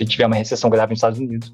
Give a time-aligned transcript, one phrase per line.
[0.00, 1.52] se tiver uma recessão grave nos Estados Unidos,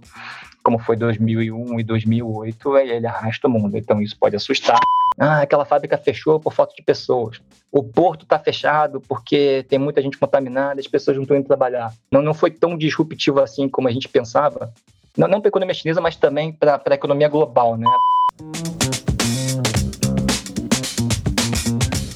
[0.62, 3.77] como foi 2001 e 2008, ele arrasta o mundo.
[3.77, 4.79] Então isso pode assustar.
[5.19, 7.40] Ah, aquela fábrica fechou por falta de pessoas.
[7.72, 11.93] O porto está fechado porque tem muita gente contaminada, as pessoas não estão indo trabalhar.
[12.11, 14.72] Não, não foi tão disruptivo assim como a gente pensava.
[15.17, 17.86] Não, não para a economia chinesa, mas também para a economia global, né?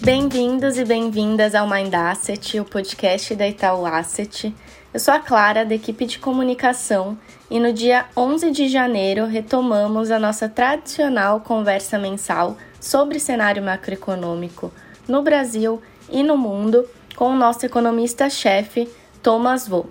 [0.02, 4.54] Bem-vindos e bem-vindas ao Mind Asset, o podcast da Itaú Asset.
[4.92, 7.16] Eu sou a Clara, da equipe de comunicação,
[7.48, 14.72] e no dia 11 de janeiro retomamos a nossa tradicional conversa mensal sobre cenário macroeconômico
[15.06, 15.80] no Brasil
[16.10, 18.88] e no mundo com o nosso economista-chefe,
[19.22, 19.88] Thomas Vo.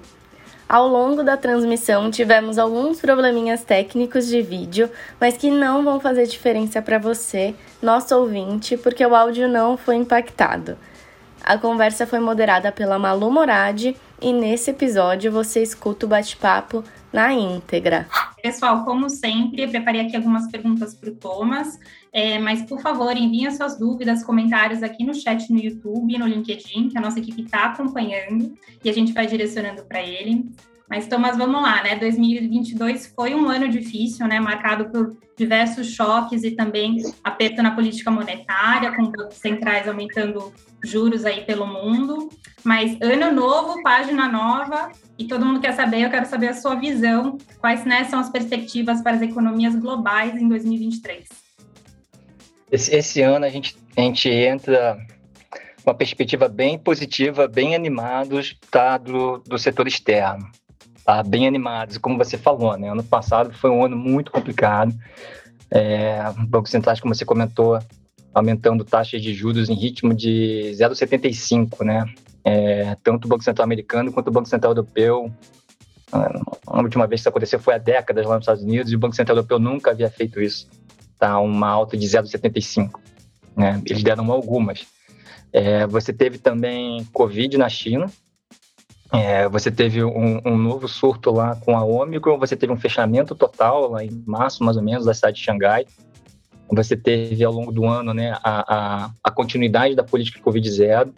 [0.67, 6.27] Ao longo da transmissão tivemos alguns probleminhas técnicos de vídeo, mas que não vão fazer
[6.27, 10.77] diferença para você, nosso ouvinte, porque o áudio não foi impactado.
[11.43, 17.33] A conversa foi moderada pela Malu Moradi e nesse episódio você escuta o bate-papo na
[17.33, 18.07] íntegra.
[18.41, 21.79] Pessoal, como sempre, preparei aqui algumas perguntas para o Thomas,
[22.13, 26.89] é, mas por favor, enviem suas dúvidas, comentários aqui no chat no YouTube, no LinkedIn,
[26.89, 30.49] que a nossa equipe está acompanhando e a gente vai direcionando para ele.
[30.89, 31.95] Mas, Thomas, vamos lá, né?
[31.97, 34.39] 2022 foi um ano difícil, né?
[34.39, 40.51] Marcado por diversos choques e também aperto na política monetária, com bancos centrais aumentando
[40.83, 42.29] juros aí pelo mundo.
[42.63, 46.75] Mas ano novo, página nova, e todo mundo quer saber, eu quero saber a sua
[46.75, 47.37] visão.
[47.59, 51.27] Quais né, são as perspectivas para as economias globais em 2023?
[52.71, 54.97] Esse, esse ano a gente, a gente entra
[55.85, 60.49] uma perspectiva bem positiva, bem animados tá, do, do setor externo
[61.09, 61.97] tá bem animados.
[61.97, 62.91] Como você falou, né?
[62.91, 64.93] Ano passado foi um ano muito complicado.
[65.71, 67.79] É, bancos centrais, como você comentou,
[68.33, 72.05] aumentando taxas de juros em ritmo de 0,75, né?
[72.43, 75.31] É, tanto o Banco Central americano quanto o Banco Central europeu.
[76.11, 78.99] A última vez que isso aconteceu foi há décadas lá nos Estados Unidos e o
[78.99, 80.67] Banco Central europeu nunca havia feito isso.
[81.19, 81.39] Tá?
[81.39, 82.99] Uma alta de 0,75.
[83.55, 83.81] Né?
[83.85, 84.87] Eles deram algumas.
[85.51, 88.09] É, você teve também Covid na China,
[89.11, 93.33] é, você teve um, um, novo surto lá com a Omicron, você teve um fechamento
[93.33, 95.85] total lá em março, mais ou menos, da cidade de Xangai.
[96.71, 101.11] Você teve ao longo do ano né, a, a, a continuidade da política Covid-0,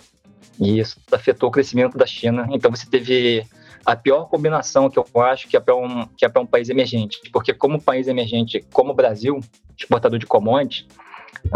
[0.59, 2.47] e isso afetou o crescimento da China.
[2.51, 3.45] Então você teve
[3.85, 7.53] a pior combinação que eu acho que é para um, é um país emergente, porque
[7.53, 9.39] como país emergente, como o Brasil,
[9.77, 10.85] exportador de commodities,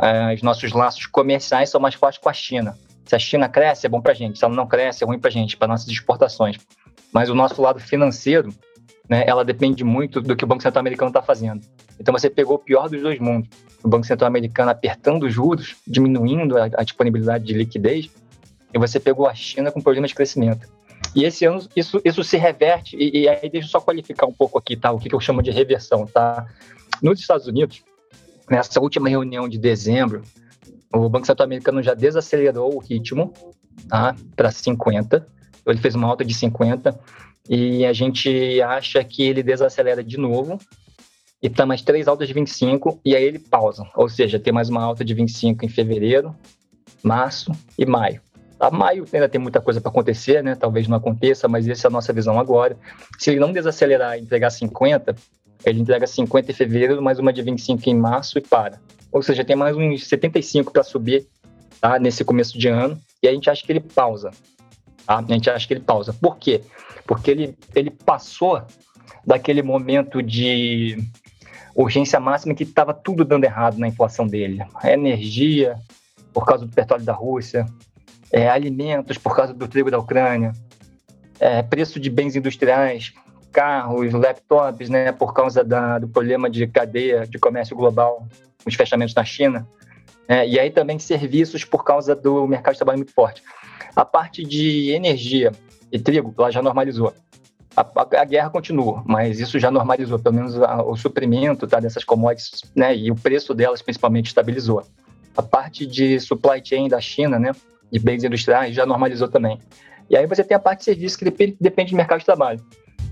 [0.02, 2.78] eh, os nossos laços comerciais são mais fortes com a China.
[3.06, 4.40] Se a China cresce, é bom para a gente.
[4.40, 6.58] Se ela não cresce, é ruim para a gente, para nossas exportações.
[7.14, 8.50] Mas o nosso lado financeiro,
[9.08, 11.62] né, ela depende muito do que o Banco Central Americano está fazendo.
[12.00, 13.50] Então você pegou o pior dos dois mundos.
[13.86, 18.10] O Banco Central Americano apertando os juros, diminuindo a, a disponibilidade de liquidez,
[18.74, 20.68] e você pegou a China com problemas de crescimento.
[21.16, 24.34] E esse ano isso, isso se reverte, e, e aí deixa eu só qualificar um
[24.34, 24.92] pouco aqui, tá?
[24.92, 26.48] O que, que eu chamo de reversão, tá?
[27.00, 27.84] Nos Estados Unidos,
[28.50, 30.24] nessa última reunião de dezembro,
[30.92, 33.34] o Banco Central Americano já desacelerou o ritmo
[33.88, 35.24] tá, para 50.
[35.68, 37.00] Ele fez uma alta de 50
[37.48, 40.58] e a gente acha que ele desacelera de novo
[41.46, 43.88] e tá mais três altas de 25 e aí ele pausa.
[43.96, 46.36] Ou seja, tem mais uma alta de 25 em fevereiro,
[47.04, 48.20] março e maio.
[48.60, 50.56] A maio ainda tem muita coisa para acontecer, né?
[50.56, 52.76] Talvez não aconteça, mas essa é a nossa visão agora.
[53.20, 55.16] Se ele não desacelerar e entregar 50,
[55.64, 58.82] ele entrega 50 em fevereiro, mais uma de 25 em março e para.
[59.12, 61.28] Ou seja, tem mais uns 75 para subir
[61.80, 64.32] tá, nesse começo de ano, e a gente acha que ele pausa.
[65.06, 65.20] Tá?
[65.20, 66.12] A gente acha que ele pausa.
[66.12, 66.62] Por quê?
[67.06, 68.64] Porque ele, ele passou
[69.24, 70.98] daquele momento de
[71.76, 74.64] urgência máxima que estava tudo dando errado na inflação dele.
[74.76, 75.76] A energia,
[76.34, 77.66] por causa do petróleo da Rússia,
[78.32, 80.54] é, alimentos, por causa do trigo da Ucrânia,
[81.40, 83.14] é, preço de bens industriais,
[83.52, 88.28] carros, laptops, né, por causa da, do problema de cadeia de comércio global
[88.66, 89.68] os fechamentos na China,
[90.28, 90.48] né?
[90.48, 93.44] e aí também serviços por causa do mercado de trabalho muito forte.
[93.96, 95.52] A parte de energia
[95.92, 97.14] e trigo, ela já normalizou.
[97.76, 101.80] A, a, a guerra continua, mas isso já normalizou, pelo menos a, o suprimento tá,
[101.80, 104.84] dessas commodities né, e o preço delas principalmente estabilizou.
[105.36, 107.52] A parte de supply chain da China, né,
[107.92, 109.60] de bens industriais, já normalizou também.
[110.10, 112.64] E aí você tem a parte de serviços que depende, depende do mercado de trabalho.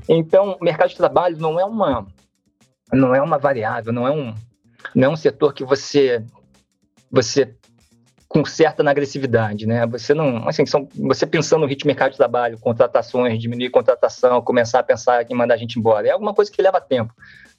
[0.08, 2.06] Então, o mercado de trabalho não é uma
[2.92, 4.36] não é uma variável, não é um,
[4.94, 6.24] não é um setor que você
[7.12, 7.56] você
[8.34, 9.86] conserta na agressividade, né?
[9.86, 14.42] Você não, assim, são, você pensando no ritmo de mercado de trabalho, contratações, diminuir contratação,
[14.42, 17.14] começar a pensar em mandar a gente embora, é alguma coisa que leva tempo.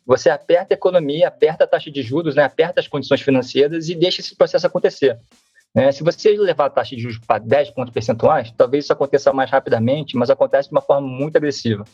[0.04, 2.42] Você aperta a economia, aperta a taxa de juros, né?
[2.42, 5.16] Aperta as condições financeiras e deixa esse processo acontecer.
[5.72, 5.92] Né?
[5.92, 9.50] Se você levar a taxa de juros para 10 pontos percentuais, talvez isso aconteça mais
[9.50, 11.84] rapidamente, mas acontece de uma forma muito agressiva.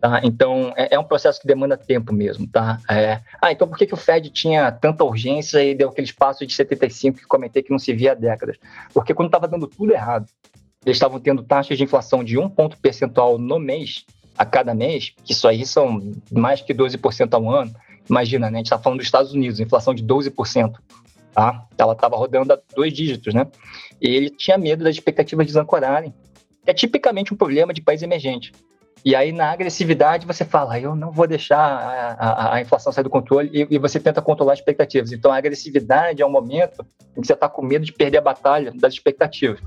[0.00, 0.20] Tá?
[0.22, 2.46] Então, é, é, um processo que demanda tempo mesmo.
[2.46, 2.78] Tá?
[2.88, 6.46] É, ah, então por que, que o Fed tinha tanta urgência e deu aquele espaço
[6.46, 8.56] de 75 que comentei que não se via há décadas?
[8.92, 10.26] Porque quando estava dando tudo errado,
[10.84, 14.04] eles estavam tendo taxas de inflação de um ponto percentual no mês,
[14.38, 17.74] a cada mês, que isso aí são mais que 12% ao ano.
[18.08, 18.56] Imagina, né?
[18.56, 20.74] a gente está falando dos Estados Unidos, inflação de 12%.
[21.32, 21.66] Tá?
[21.76, 23.46] Ela estava rodando a dois dígitos, né?
[24.00, 26.14] E ele tinha medo das expectativas desancorarem.
[26.64, 28.52] É tipicamente um problema de país emergente.
[29.06, 33.04] E aí, na agressividade, você fala, eu não vou deixar a, a, a inflação sair
[33.04, 35.12] do controle e, e, você tenta controlar as expectativas.
[35.12, 36.84] Então, a agressividade é um momento
[37.16, 39.60] em que você está com medo de perder a batalha das expectativas.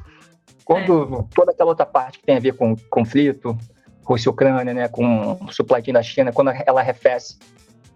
[0.65, 1.33] Quando é.
[1.33, 3.57] toda aquela outra parte que tem a ver com conflito,
[4.03, 7.39] Rússia e Ucrânia, né, com o supply chain da China, quando ela arrefece,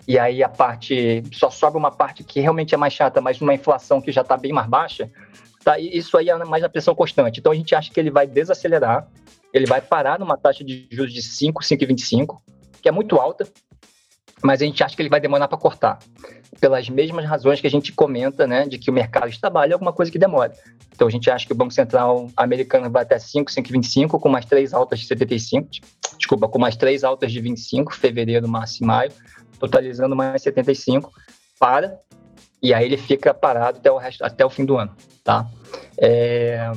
[0.08, 3.54] e aí a parte, só sobe uma parte que realmente é mais chata, mas uma
[3.54, 5.12] inflação que já está bem mais baixa,
[5.62, 7.42] tá, isso aí é mais a pressão constante.
[7.42, 9.10] Então, a gente acha que ele vai desacelerar,
[9.54, 12.40] ele vai parar numa taxa de juros de 5, 5,25,
[12.82, 13.48] que é muito alta,
[14.44, 16.00] mas a gente acha que ele vai demorar para cortar,
[16.60, 19.74] pelas mesmas razões que a gente comenta, né, de que o mercado de trabalho é
[19.74, 20.54] alguma coisa que demora.
[20.94, 24.46] Então a gente acha que o Banco Central americano vai até 5, 5,25, com mais
[24.46, 25.70] três altas de 75,
[26.18, 29.12] desculpa, com mais três altas de 25, fevereiro, março e maio,
[29.60, 31.12] totalizando mais 75,
[31.60, 32.00] para,
[32.62, 35.48] e aí ele fica parado até o, resto, até o fim do ano, tá?
[35.98, 36.72] É,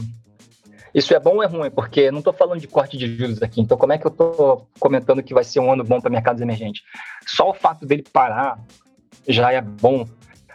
[0.96, 1.70] isso é bom ou é ruim?
[1.70, 3.60] Porque não estou falando de corte de juros aqui.
[3.60, 6.40] Então, como é que eu estou comentando que vai ser um ano bom para mercados
[6.40, 6.82] emergentes?
[7.26, 8.58] Só o fato dele parar
[9.28, 10.08] já é bom,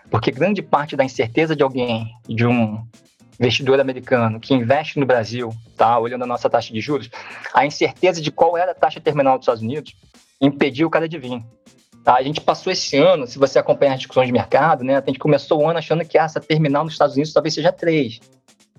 [0.10, 2.84] porque grande parte da incerteza de alguém, de um
[3.40, 7.08] investidor americano que investe no Brasil, tá, olhando a nossa taxa de juros,
[7.54, 9.96] a incerteza de qual era a taxa terminal dos Estados Unidos
[10.42, 11.40] impediu o cara de vir.
[12.04, 12.16] Tá?
[12.16, 15.20] A gente passou esse ano, se você acompanhar as discussões de mercado, né, a gente
[15.20, 18.20] começou o ano achando que essa terminal nos Estados Unidos talvez seja 3.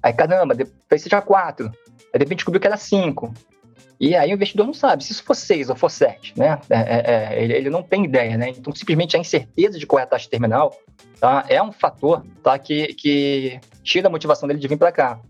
[0.03, 1.67] Aí, caramba, depois seja quatro.
[2.13, 3.33] Aí, de repente, descobriu que era cinco.
[4.03, 6.59] E aí o investidor não sabe se isso for seis ou for sete, né?
[6.69, 7.03] É, é,
[7.37, 8.49] é, ele, ele, não tem ideia, né?
[8.49, 10.77] Então, simplesmente a incerteza de qual é a taxa terminal
[11.21, 11.45] tá?
[11.49, 12.59] é um fator tá?
[12.59, 15.21] que, que tira a motivação dele de vir para cá.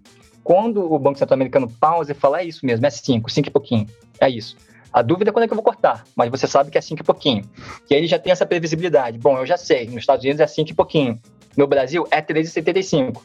[0.43, 3.51] Quando o Banco Central Americano pausa e fala, é isso mesmo, é cinco, cinco e
[3.51, 3.87] pouquinho,
[4.19, 4.57] é isso.
[4.91, 7.03] A dúvida é quando é que eu vou cortar, mas você sabe que é cinco
[7.03, 7.45] e pouquinho.
[7.91, 9.19] E aí ele já tem essa previsibilidade.
[9.19, 11.21] Bom, eu já sei, nos Estados Unidos é cinco e pouquinho.
[11.57, 13.21] No Brasil é 3,75.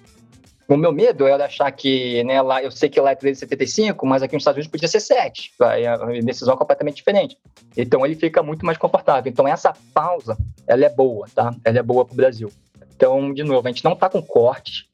[0.67, 4.21] O meu medo era achar que, né, lá, eu sei que lá é 3,75, mas
[4.21, 5.53] aqui nos Estados Unidos podia ser 7.
[5.61, 7.37] Aí a decisão é completamente diferente.
[7.75, 9.31] Então ele fica muito mais confortável.
[9.31, 10.37] Então essa pausa,
[10.67, 11.55] ela é boa, tá?
[11.63, 12.51] Ela é boa para o Brasil.
[12.93, 14.85] Então, de novo, a gente não está com cortes,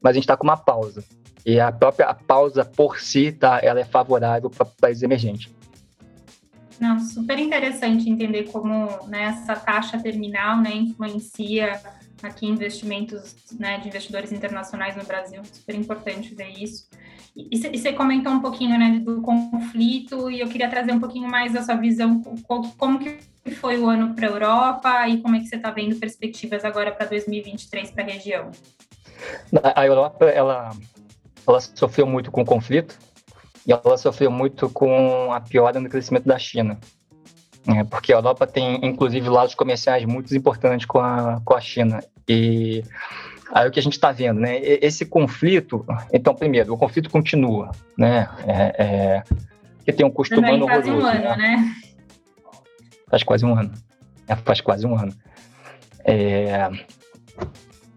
[0.00, 1.04] mas a gente está com uma pausa.
[1.44, 3.60] E a própria pausa por si, tá?
[3.62, 5.52] Ela é favorável para países emergentes.
[6.80, 11.78] Não, super interessante entender como né, essa taxa terminal né, influencia
[12.22, 16.88] aqui investimentos né, de investidores internacionais no Brasil, super importante ver isso.
[17.36, 21.52] E você comentou um pouquinho né, do conflito, e eu queria trazer um pouquinho mais
[21.52, 22.20] da sua visão,
[22.76, 23.18] como que
[23.52, 26.92] foi o ano para a Europa e como é que você está vendo perspectivas agora
[26.92, 28.50] para 2023 para a região?
[29.62, 30.70] A Europa, ela,
[31.46, 32.98] ela sofreu muito com o conflito,
[33.66, 36.78] e ela sofreu muito com a piora no crescimento da China.
[37.66, 42.02] É, porque a Europa tem, inclusive, lados comerciais muito importantes com a, com a China.
[42.28, 42.82] E
[43.52, 44.58] aí o que a gente está vendo, né?
[44.62, 48.28] Esse conflito, então, primeiro, o conflito continua, né?
[48.46, 49.22] É, é,
[49.84, 51.36] que tem um custo humano faz um ano, né?
[51.36, 51.74] né?
[53.08, 53.72] Faz quase um ano.
[54.26, 55.12] É, faz quase um ano.
[56.04, 56.70] É,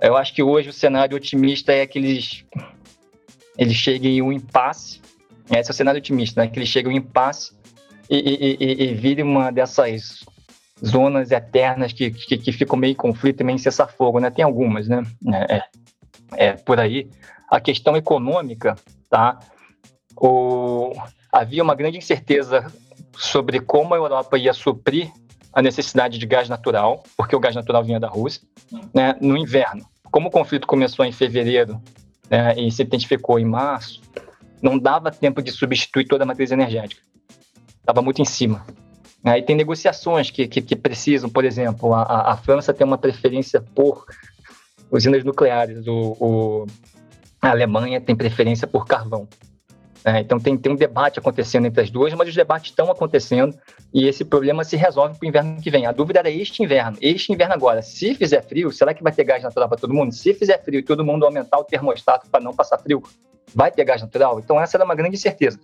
[0.02, 2.44] eu acho que hoje o cenário otimista é que eles,
[3.58, 5.02] eles cheguem em um impasse.
[5.50, 6.48] Esse é o cenário otimista, né?
[6.50, 7.54] Que eles cheguem em um impasse
[8.16, 10.24] e, e, e, vire uma dessas
[10.86, 14.30] zonas eternas que, que, que ficam meio em conflito e meio em cessar-fogo, né?
[14.30, 15.04] Tem algumas, né?
[15.34, 15.64] É, é,
[16.48, 17.10] é, por aí.
[17.50, 18.76] A questão econômica,
[19.10, 19.40] tá?
[20.16, 20.94] O,
[21.32, 22.72] havia uma grande incerteza
[23.18, 25.12] sobre como a Europa ia suprir
[25.52, 28.42] a necessidade de gás natural, porque o gás natural vinha da Rússia,
[28.94, 29.16] né?
[29.22, 29.86] No inverno.
[30.12, 31.82] Como o conflito começou em fevereiro
[32.30, 34.02] né, e se intensificou em março,
[34.62, 37.02] não dava tempo de substituir toda a matriz energética
[37.84, 38.66] estava muito em cima.
[39.24, 43.62] Aí tem negociações que, que, que precisam, por exemplo, a, a, França tem uma preferência
[43.62, 44.06] por
[44.92, 46.66] usinas nucleares, o, o
[47.42, 49.28] a Alemanha tem preferência por carvão.
[50.06, 53.58] É, então tem, tem um debate acontecendo entre as duas, mas os debates estão acontecendo
[53.94, 55.86] e esse problema se resolve para o inverno que vem.
[55.86, 57.82] A dúvida era este inverno, este inverno agora.
[57.82, 60.14] Se fizer frio, será que vai ter gás natural para todo mundo?
[60.14, 63.02] Se fizer frio e todo mundo aumentar o termostato para não passar frio,
[63.56, 64.40] vai ter gás natural?
[64.40, 65.58] Então essa era uma grande certeza.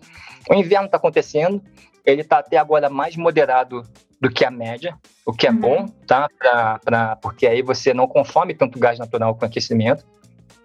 [0.50, 1.62] O inverno está acontecendo,
[2.06, 3.84] ele está até agora mais moderado
[4.20, 5.60] do que a média, o que é uhum.
[5.60, 6.28] bom, tá?
[6.38, 10.06] Pra, pra, porque aí você não consome tanto gás natural com aquecimento.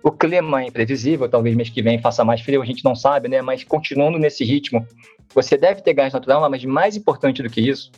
[0.02, 3.28] O clima é imprevisível, talvez mês que vem faça mais frio, a gente não sabe,
[3.28, 3.40] né?
[3.40, 4.86] Mas continuando nesse ritmo,
[5.32, 7.90] você deve ter gás natural, mas mais importante do que isso,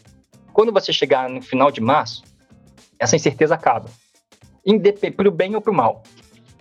[0.53, 2.23] quando você chegar no final de março,
[2.99, 3.89] essa incerteza acaba.
[5.17, 6.03] Para o bem ou para o mal.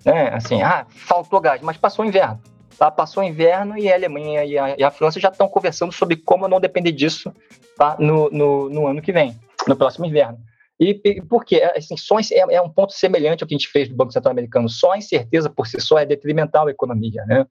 [0.03, 0.29] Né?
[0.29, 2.39] Assim, ah, faltou gás, mas passou o inverno.
[2.77, 2.91] Tá?
[2.91, 6.17] Passou o inverno e a Alemanha e a, e a França já estão conversando sobre
[6.17, 7.33] como não depender disso
[7.77, 7.95] tá?
[7.99, 10.37] no, no, no ano que vem, no próximo inverno.
[10.79, 11.61] E, e por quê?
[11.75, 14.31] Assim, só é, é, um ponto semelhante ao que a gente fez do Banco Central
[14.31, 14.67] Americano.
[14.67, 17.23] Só a incerteza por si só é detrimental à economia.
[17.25, 17.45] Né?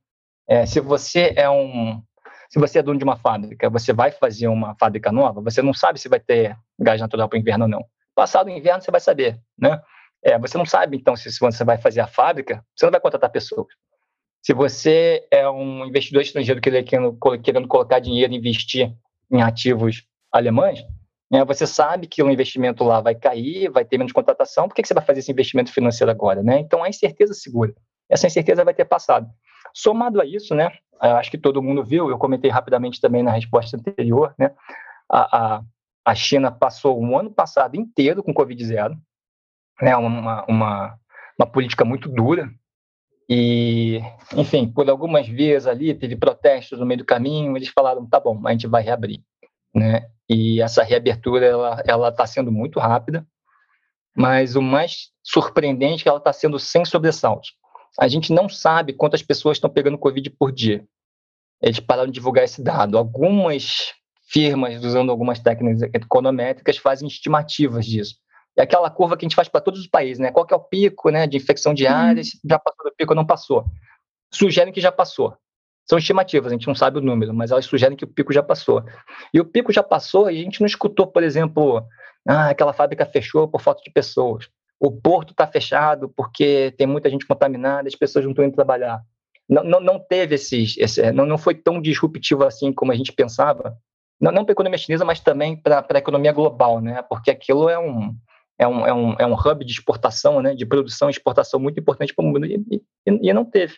[0.46, 2.02] É, se você é um
[2.50, 5.74] se você é dono de uma fábrica, você vai fazer uma fábrica nova, você não
[5.74, 7.84] sabe se vai ter gás natural para o inverno ou não.
[8.14, 9.80] Passado o inverno, você vai saber, né?
[10.22, 13.00] É, você não sabe, então, se, se você vai fazer a fábrica, você não vai
[13.00, 13.66] contratar pessoas.
[14.44, 18.94] Se você é um investidor estrangeiro querendo, querendo colocar dinheiro e investir
[19.32, 20.84] em ativos alemães,
[21.30, 24.82] né, você sabe que o investimento lá vai cair, vai ter menos contratação, por que,
[24.82, 26.42] que você vai fazer esse investimento financeiro agora?
[26.42, 26.58] Né?
[26.58, 27.74] Então, a incerteza segura.
[28.06, 29.26] Essa incerteza vai ter passado.
[29.72, 30.70] Somado a isso, né,
[31.00, 34.50] acho que todo mundo viu, eu comentei rapidamente também na resposta anterior, né,
[35.10, 35.62] a, a,
[36.04, 38.94] a China passou um ano passado inteiro com Covid zero,
[39.80, 40.98] né, uma, uma,
[41.38, 42.46] uma política muito dura,
[43.28, 44.00] e,
[44.36, 48.40] enfim, por algumas vias ali, teve protestos no meio do caminho, eles falaram, tá bom,
[48.46, 49.20] a gente vai reabrir,
[49.74, 51.46] né, e essa reabertura
[51.86, 53.26] ela está sendo muito rápida,
[54.16, 57.52] mas o mais surpreendente é que ela está sendo sem sobressaltos.
[57.98, 60.84] A gente não sabe quantas pessoas estão pegando Covid por dia.
[61.62, 62.98] Eles pararam de divulgar esse dado.
[62.98, 63.92] Algumas
[64.28, 68.16] firmas, usando algumas técnicas econométricas, fazem estimativas disso.
[68.56, 70.30] É aquela curva que a gente faz para todos os países, né?
[70.30, 73.16] Qual que é o pico né, de infecção diária, se já passou do pico ou
[73.16, 73.64] não passou.
[74.32, 75.36] Sugerem que já passou.
[75.86, 78.42] São estimativas, a gente não sabe o número, mas elas sugerem que o pico já
[78.42, 78.82] passou.
[79.32, 81.84] E o pico já passou e a gente não escutou, por exemplo,
[82.26, 84.48] ah, aquela fábrica fechou por falta de pessoas.
[84.80, 89.02] O porto está fechado porque tem muita gente contaminada, as pessoas não estão indo trabalhar.
[89.48, 93.12] Não, não, não teve esses, esse, não, não foi tão disruptivo assim como a gente
[93.12, 93.76] pensava.
[94.18, 97.02] Não, não para a economia chinesa, mas também para a economia global, né?
[97.02, 98.16] Porque aquilo é um,
[98.58, 100.54] é um, é um, é um hub de exportação, né?
[100.54, 103.74] De produção e exportação muito importante para o mundo e, e, e não teve.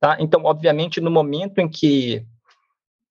[0.00, 0.16] Tá?
[0.18, 2.26] Então, obviamente, no momento em que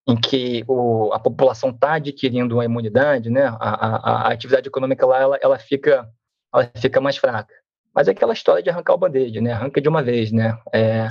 [0.08, 5.06] em que o, a população está adquirindo a imunidade, né, a, a, a, atividade econômica
[5.06, 6.10] lá ela, ela fica
[6.52, 7.54] ela fica mais fraca.
[7.94, 9.54] Mas é aquela história de arrancar o band-aid, né?
[9.54, 10.58] Arranca de uma vez, né?
[10.74, 11.10] É,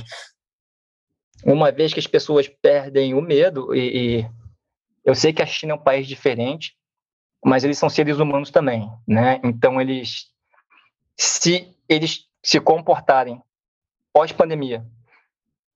[1.44, 4.30] uma vez que as pessoas perdem o medo e, e,
[5.04, 6.74] eu sei que a China é um país diferente,
[7.44, 9.40] mas eles são seres humanos também, né?
[9.44, 10.26] Então eles
[11.16, 13.42] se eles se comportarem
[14.12, 14.84] pós pandemia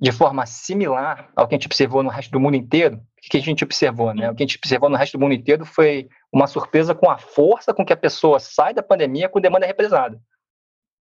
[0.00, 3.36] de forma similar ao que a gente observou no resto do mundo inteiro, o que
[3.36, 4.28] a gente observou, né?
[4.28, 7.18] O que a gente observou no resto do mundo inteiro foi uma surpresa com a
[7.18, 10.20] força com que a pessoa sai da pandemia com demanda represada,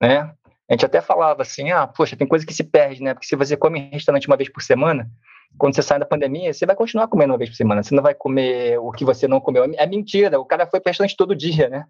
[0.02, 0.34] né?
[0.68, 3.14] A gente até falava assim, ah, poxa, tem coisa que se perde, né?
[3.14, 5.08] Porque se você come em restaurante uma vez por semana,
[5.58, 7.82] quando você sai da pandemia, você vai continuar comendo uma vez por semana.
[7.82, 9.64] Você não vai comer o que você não comeu.
[9.76, 11.84] É mentira, o cara foi para restaurante todo dia, né?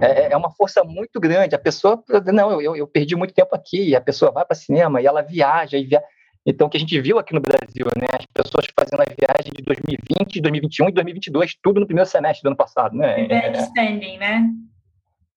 [0.00, 1.54] É, é, uma força muito grande.
[1.54, 3.94] A pessoa, não, eu, eu perdi muito tempo aqui.
[3.94, 6.04] A pessoa vai para cinema e ela viaja e viaja.
[6.46, 9.50] Então, o que a gente viu aqui no Brasil, né, as pessoas fazendo a viagem
[9.56, 13.16] de 2020, 2021 e 2022, tudo no primeiro semestre do ano passado, né?
[13.16, 14.50] Revenge spending, né?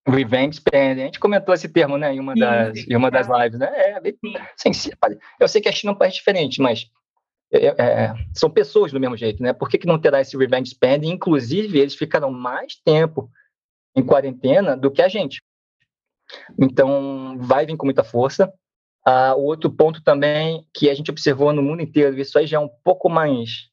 [0.05, 1.01] Revenge spending.
[1.01, 3.69] A gente comentou esse termo, né, em uma, sim, das, em uma das lives, né?
[3.73, 4.01] É,
[4.57, 4.73] sim.
[4.73, 4.91] Sim,
[5.39, 6.89] eu sei que a China é um país diferente, mas
[7.51, 9.53] é, é, são pessoas do mesmo jeito, né?
[9.53, 11.09] Por que, que não terá esse revenge spending?
[11.09, 13.29] Inclusive, eles ficaram mais tempo
[13.95, 15.41] em quarentena do que a gente.
[16.59, 18.51] Então, vai vir com muita força.
[19.05, 22.57] Ah, o outro ponto também que a gente observou no mundo inteiro, isso aí já
[22.57, 23.69] é um pouco mais,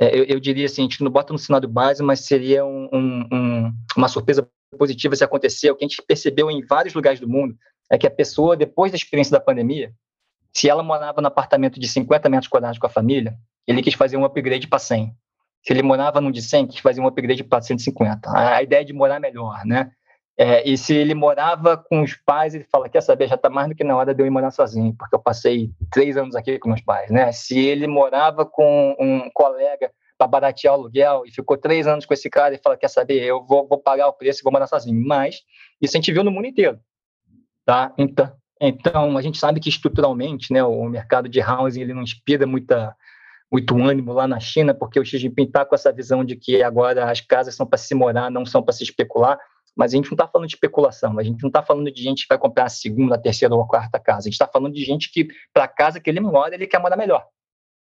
[0.00, 2.88] é, eu, eu, diria assim, a gente não bota no cenário base, mas seria um,
[2.92, 5.70] um, uma surpresa positiva se acontecer.
[5.70, 7.56] O que a gente percebeu em vários lugares do mundo
[7.88, 9.94] é que a pessoa, depois da experiência da pandemia,
[10.56, 13.36] se ela morava no apartamento de 50 metros quadrados com a família,
[13.66, 15.14] ele quis fazer um upgrade para 100.
[15.62, 18.30] Se ele morava num de 100, quis fazer um upgrade para 150.
[18.30, 19.90] A, a ideia de morar melhor, né?
[20.34, 23.68] É, e se ele morava com os pais, ele fala: Quer saber, já está mais
[23.68, 26.58] do que na hora de eu ir morar sozinho, porque eu passei três anos aqui
[26.58, 27.10] com meus pais.
[27.10, 27.30] Né?
[27.32, 32.14] Se ele morava com um colega para baratear o aluguel e ficou três anos com
[32.14, 34.68] esse cara e fala: Quer saber, eu vou, vou pagar o preço e vou morar
[34.68, 35.06] sozinho.
[35.06, 35.42] Mas
[35.82, 36.80] isso a gente viu no mundo inteiro.
[37.62, 37.92] Tá?
[37.98, 42.46] Então, então a gente sabe que estruturalmente né, o mercado de housing ele não inspira
[42.46, 42.96] muita,
[43.50, 46.62] muito ânimo lá na China, porque o Xi Jinping está com essa visão de que
[46.62, 49.38] agora as casas são para se morar, não são para se especular.
[49.76, 52.22] Mas a gente não está falando de especulação, a gente não está falando de gente
[52.22, 54.20] que vai comprar a segunda, a terceira ou a quarta casa.
[54.20, 56.80] A gente está falando de gente que, para a casa que ele mora, ele quer
[56.80, 57.26] morar melhor.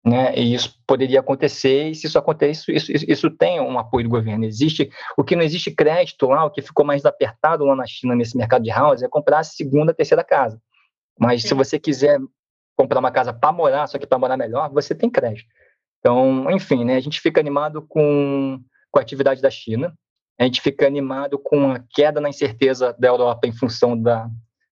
[0.04, 0.34] Né?
[0.36, 4.10] E isso poderia acontecer, e se isso acontecer, isso, isso, isso, tem um apoio do
[4.10, 4.44] governo.
[4.44, 8.16] Existe o que não existe crédito lá, o que ficou mais apertado lá na China
[8.16, 10.60] nesse mercado de house é comprar a segunda, terceira casa.
[11.18, 11.48] Mas Sim.
[11.48, 12.18] se você quiser
[12.76, 15.48] comprar uma casa para morar, só que para morar melhor, você tem crédito.
[16.00, 18.58] Então, enfim, né, a gente fica animado com,
[18.90, 19.94] com a atividade da China,
[20.36, 24.28] a gente fica animado com a queda na incerteza da Europa em função da,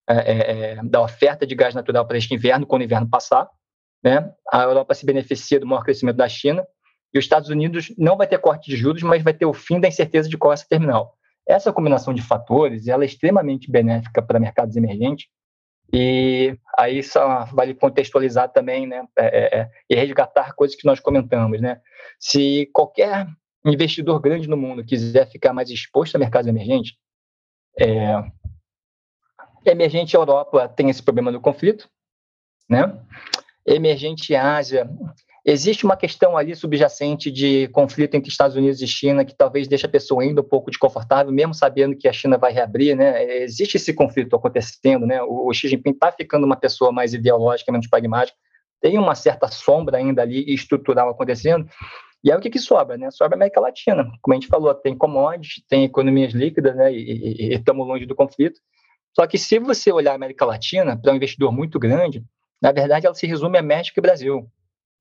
[0.09, 3.49] é, é, é da oferta de gás natural para este inverno, quando o inverno passar.
[4.03, 4.33] Né?
[4.53, 6.67] A Europa se beneficia do maior crescimento da China
[7.13, 9.81] e os Estados Unidos não vai ter corte de juros, mas vai ter o fim
[9.81, 11.15] da incerteza de qual é essa terminal.
[11.47, 15.27] Essa combinação de fatores ela é extremamente benéfica para mercados emergentes
[15.93, 21.01] e aí só vale contextualizar também, né, é, é, é, e resgatar coisas que nós
[21.01, 21.81] comentamos, né?
[22.19, 23.27] Se qualquer
[23.65, 26.95] investidor grande no mundo quiser ficar mais exposto a mercados emergentes,
[27.79, 28.23] é,
[29.67, 31.89] emergente Europa tem esse problema do conflito,
[32.69, 32.97] né?
[33.75, 34.89] Emergente Ásia
[35.45, 39.87] Existe uma questão ali subjacente de conflito entre Estados Unidos e China que talvez deixe
[39.87, 43.43] a pessoa ainda um pouco desconfortável, mesmo sabendo que a China vai reabrir, né?
[43.43, 45.23] Existe esse conflito acontecendo, né?
[45.23, 48.37] O, Xi Jinping está ficando uma pessoa mais ideológica, menos pragmática,
[48.83, 51.67] tem uma certa sombra ainda ali estrutural acontecendo.
[52.23, 53.11] E aí o que, que sobra, né?
[53.11, 54.11] Sobra a América Latina.
[54.21, 56.93] Como a gente falou, tem commodities, tem economias líquidas, né?
[56.93, 58.61] E estamos longe do conflito.
[59.17, 62.23] Só que se você olhar a América Latina para um investidor muito grande,
[62.61, 64.51] na verdade ela se resume a México e Brasil.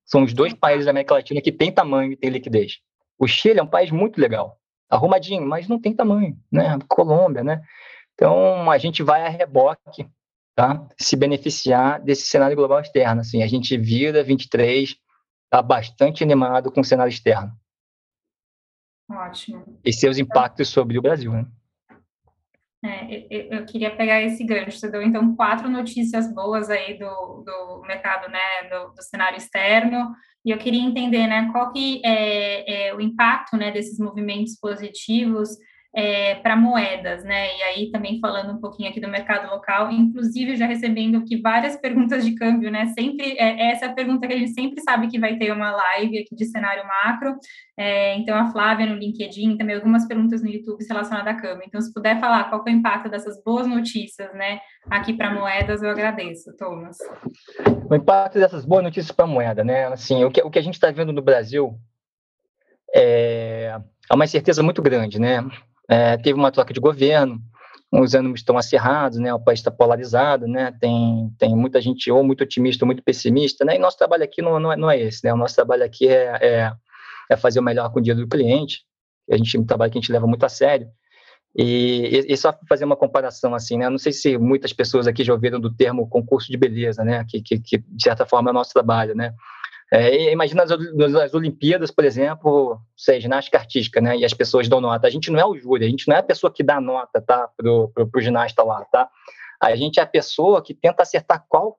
[0.04, 2.80] São os dois países da América Latina que têm tamanho e têm liquidez.
[3.18, 6.78] O Chile é um país muito legal, arrumadinho, mas não tem tamanho, né?
[6.88, 7.62] Colômbia, né?
[8.14, 10.06] Então, a gente vai a reboque,
[10.54, 10.86] tá?
[10.98, 13.42] Se beneficiar desse cenário global externo, assim.
[13.42, 14.96] A gente vira 23,
[15.48, 17.52] tá bastante animado com o cenário externo.
[19.10, 19.80] Ótimo.
[19.84, 21.46] E seus impactos sobre o Brasil, né?
[22.82, 24.78] É, eu, eu, queria pegar esse gancho.
[24.78, 30.14] Você deu, então, quatro notícias boas aí do, do mercado, né, do, do cenário externo,
[30.44, 35.50] e eu queria entender, né, qual que é, é o impacto, né, desses movimentos positivos
[35.94, 37.56] é, para moedas, né?
[37.56, 41.76] E aí também falando um pouquinho aqui do mercado local, inclusive já recebendo aqui várias
[41.80, 42.86] perguntas de câmbio, né?
[42.98, 45.70] Sempre é, essa é a pergunta que a gente sempre sabe que vai ter uma
[45.70, 47.36] live aqui de cenário macro.
[47.76, 51.64] É, então a Flávia no LinkedIn, também algumas perguntas no YouTube relacionadas à câmbio.
[51.66, 54.60] Então, se puder falar qual é o impacto dessas boas notícias, né?
[54.88, 56.98] Aqui para moedas, eu agradeço, Thomas.
[57.88, 59.86] O impacto dessas boas notícias para moeda, né?
[59.86, 61.74] Assim, o que, o que a gente está vendo no Brasil
[62.94, 63.76] é,
[64.08, 65.42] é uma incerteza muito grande, né?
[65.90, 67.40] É, teve uma troca de governo,
[67.92, 69.34] os ânimos estão acirrados, né?
[69.34, 70.72] O país está polarizado, né?
[70.80, 73.74] Tem, tem muita gente ou muito otimista ou muito pessimista, né?
[73.74, 75.34] E nosso trabalho aqui não, não, é, não é esse, né?
[75.34, 76.72] O nosso trabalho aqui é, é,
[77.28, 78.84] é fazer o melhor com o dinheiro do cliente.
[79.28, 80.88] A gente um trabalho que a gente leva muito a sério.
[81.56, 83.90] E, e, só fazer uma comparação assim, né?
[83.90, 87.24] Não sei se muitas pessoas aqui já ouviram do termo concurso de beleza, né?
[87.28, 89.34] Que, que, que de certa forma é o nosso trabalho, né?
[89.92, 94.16] É, imagina as, as, Olimpíadas, por exemplo, sei, ginástica artística, né?
[94.16, 95.06] E as pessoas dão nota.
[95.06, 97.20] A gente não é o júri, a gente não é a pessoa que dá nota,
[97.20, 97.48] tá?
[97.56, 99.08] Pro, pro, pro ginasta lá, tá?
[99.60, 101.76] A gente é a pessoa que tenta acertar qual,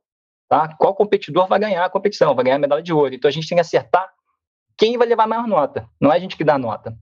[0.49, 0.75] tá?
[0.77, 3.15] Qual competidor vai ganhar a competição, vai ganhar a medalha de ouro.
[3.15, 4.11] Então a gente tem que acertar
[4.77, 5.87] quem vai levar maior nota.
[5.99, 6.93] Não é a gente que dá nota.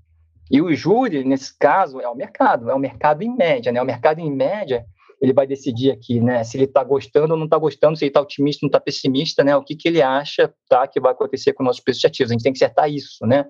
[0.51, 3.81] E o júri, nesse caso, é o mercado, é o mercado em média, né?
[3.81, 4.85] O mercado em média
[5.21, 8.09] ele vai decidir aqui, né, se ele está gostando ou não está gostando, se ele
[8.09, 11.11] está otimista ou não está pessimista, né, o que, que ele acha tá, que vai
[11.11, 12.31] acontecer com nossos preços de ativos.
[12.31, 13.45] A gente tem que acertar isso, né?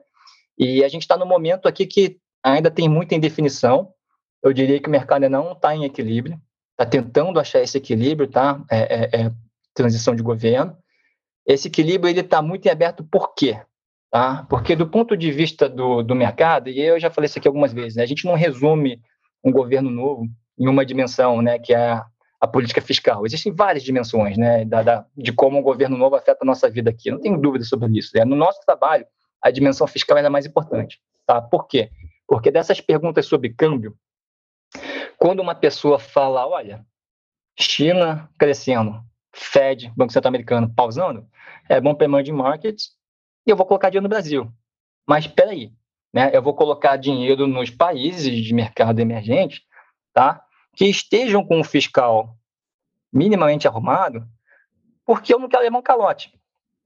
[0.57, 3.93] E a gente está no momento aqui que ainda tem muita indefinição.
[4.43, 6.39] Eu diria que o mercado ainda não está em equilíbrio,
[6.71, 8.61] está tentando achar esse equilíbrio, tá?
[8.69, 9.31] É, é, é
[9.73, 10.75] transição de governo.
[11.45, 13.61] Esse equilíbrio ele está muito em aberto por quê?
[14.11, 14.45] Tá?
[14.49, 17.71] Porque do ponto de vista do, do mercado, e eu já falei isso aqui algumas
[17.71, 18.99] vezes, né, a gente não resume
[19.43, 20.27] um governo novo
[20.59, 22.01] em uma dimensão, né, que é
[22.39, 23.25] a política fiscal.
[23.25, 26.89] Existem várias dimensões, né, da, da, de como o governo novo afeta a nossa vida
[26.89, 27.11] aqui.
[27.11, 28.11] Não tenho dúvida sobre isso.
[28.15, 28.23] Né?
[28.25, 29.05] No nosso trabalho,
[29.41, 30.99] a dimensão fiscal é mais importante.
[31.25, 31.41] Tá?
[31.41, 31.89] Por quê?
[32.27, 33.95] Porque dessas perguntas sobre câmbio,
[35.17, 36.85] quando uma pessoa fala, olha,
[37.57, 41.27] China crescendo, Fed, Banco Central Americano, pausando,
[41.67, 42.91] é bom para emerging markets
[43.45, 44.51] e eu vou colocar dinheiro no Brasil.
[45.07, 45.73] Mas espera aí,
[46.13, 46.31] né?
[46.33, 49.63] eu vou colocar dinheiro nos países de mercado emergente,
[50.13, 50.41] tá?
[50.79, 52.37] Que estejam com o fiscal
[53.11, 54.25] minimamente arrumado,
[55.05, 56.33] porque eu não quero levar um calote.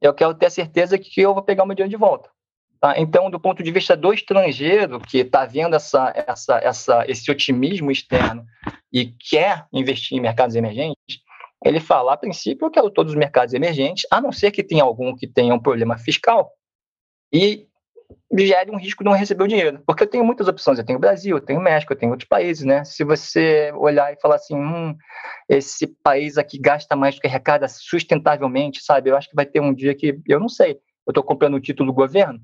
[0.02, 2.28] Eu quero ter certeza que eu vou pegar o meu dinheiro de volta.
[2.82, 3.00] Tá?
[3.00, 7.92] Então, do ponto de vista do estrangeiro, que está vendo essa, essa, essa, esse otimismo
[7.92, 8.44] externo
[8.92, 11.20] e quer investir em mercados emergentes,
[11.64, 14.84] ele fala, a princípio, eu quero todos os mercados emergentes, a não ser que tenha
[14.84, 16.52] algum que tenha um problema fiscal,
[17.32, 17.68] e
[18.38, 19.82] gere um risco de não receber o dinheiro.
[19.86, 20.78] Porque eu tenho muitas opções.
[20.78, 22.84] Eu tenho Brasil, eu tenho México, eu tenho outros países, né?
[22.84, 24.96] Se você olhar e falar assim, hum,
[25.48, 29.10] esse país aqui gasta mais do que arrecada sustentavelmente, sabe?
[29.10, 31.62] Eu acho que vai ter um dia que, eu não sei, eu estou comprando o
[31.62, 32.40] título do governo,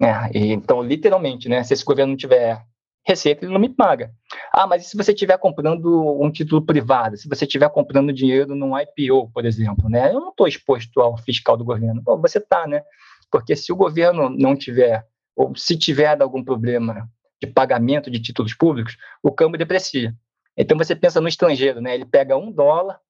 [0.00, 0.30] né?
[0.34, 1.62] E, então, literalmente, né?
[1.64, 2.62] Se esse governo não tiver
[3.06, 4.12] receita, ele não me paga.
[4.52, 8.54] Ah, mas e se você estiver comprando um título privado, se você estiver comprando dinheiro
[8.54, 10.10] num IPO, por exemplo, né?
[10.10, 12.02] Eu não estou exposto ao fiscal do governo.
[12.02, 12.82] Bom, você está, né?
[13.30, 17.08] Porque se o governo não tiver, ou se tiver algum problema
[17.40, 20.14] de pagamento de títulos públicos, o câmbio deprecia.
[20.56, 21.94] Então você pensa no estrangeiro, né?
[21.94, 23.00] Ele pega um dólar,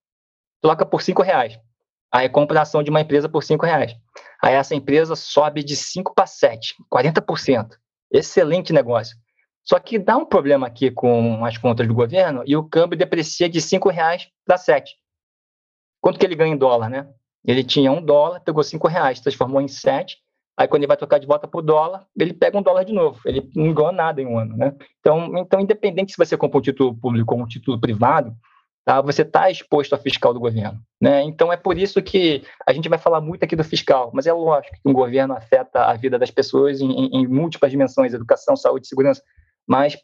[0.61, 1.59] troca por cinco reais.
[2.13, 3.97] Aí compra a ação de uma empresa por cinco reais.
[4.43, 7.77] Aí essa empresa sobe de 5 para 7, 40%.
[8.11, 9.17] Excelente negócio.
[9.63, 13.49] Só que dá um problema aqui com as contas do governo e o câmbio deprecia
[13.49, 14.97] de 5 reais para 7.
[16.01, 17.09] Quanto que ele ganha em dólar, né?
[17.45, 20.19] Ele tinha um dólar, pegou 5 reais, transformou em 7.
[20.57, 22.93] Aí quando ele vai trocar de volta para o dólar, ele pega um dólar de
[22.93, 23.19] novo.
[23.25, 24.75] Ele não ganha nada em um ano, né?
[25.01, 28.35] Então, então independente se você compra um título público ou um título privado,
[28.85, 29.01] tá?
[29.01, 30.79] você está exposto ao fiscal do governo.
[31.01, 31.23] Né?
[31.23, 34.33] Então, é por isso que a gente vai falar muito aqui do fiscal, mas é
[34.33, 38.87] lógico que um governo afeta a vida das pessoas em, em múltiplas dimensões, educação, saúde,
[38.87, 39.23] segurança,
[39.67, 39.97] mas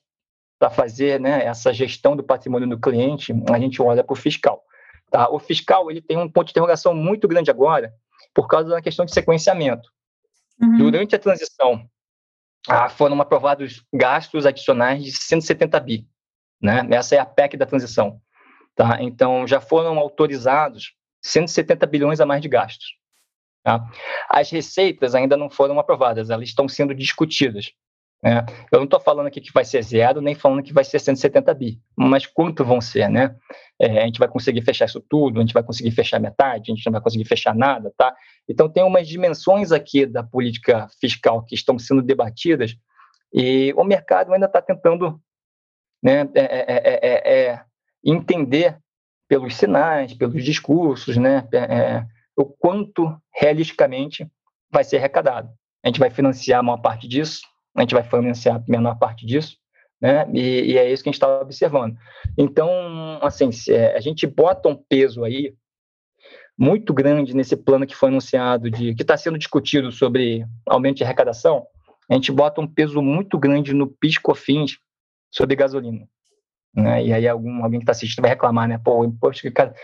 [0.59, 4.63] para fazer né, essa gestão do patrimônio do cliente, a gente olha para o fiscal.
[5.11, 5.29] Tá?
[5.31, 7.93] O fiscal ele tem um ponto de interrogação muito grande agora,
[8.35, 9.89] por causa da questão de sequenciamento.
[10.61, 10.79] Uhum.
[10.79, 11.89] Durante a transição,
[12.69, 16.07] ah, foram aprovados gastos adicionais de 170 bi.
[16.61, 16.87] Né?
[16.91, 18.21] Essa é a PEC da transição.
[18.75, 19.03] Tá?
[19.03, 22.97] Então, já foram autorizados 170 bilhões a mais de gastos.
[23.63, 23.85] Tá?
[24.29, 27.73] As receitas ainda não foram aprovadas, elas estão sendo discutidas.
[28.23, 28.45] Né?
[28.73, 31.55] Eu não estou falando aqui que vai ser zero, nem falando que vai ser 170
[31.55, 33.37] bi, mas quanto vão ser, né?
[33.79, 36.75] É, a gente vai conseguir fechar isso tudo, a gente vai conseguir fechar metade, a
[36.75, 38.15] gente não vai conseguir fechar nada, tá?
[38.49, 42.75] Então tem umas dimensões aqui da política fiscal que estão sendo debatidas
[43.33, 45.21] e o mercado ainda está tentando
[46.03, 47.65] né, é, é, é,
[48.05, 48.79] entender
[49.29, 51.47] pelos sinais, pelos discursos, né,
[52.37, 54.27] o quanto realisticamente
[54.71, 55.51] vai ser arrecadado.
[55.85, 57.41] A gente vai financiar a maior parte disso,
[57.77, 59.57] a gente vai financiar a menor parte disso,
[60.01, 60.29] né?
[60.33, 61.97] E, e é isso que a gente está observando.
[62.37, 62.71] Então,
[63.23, 65.55] assim, é, a gente bota um peso aí
[66.59, 71.05] muito grande nesse plano que foi anunciado, de que está sendo discutido sobre aumento de
[71.05, 71.67] arrecadação,
[72.09, 74.79] a gente bota um peso muito grande no PIS/COFINS
[75.31, 76.09] sobre gasolina.
[76.75, 77.07] Né?
[77.07, 78.79] E aí algum, alguém que está assistindo vai reclamar, né?
[78.79, 79.75] Pô, o imposto que cara,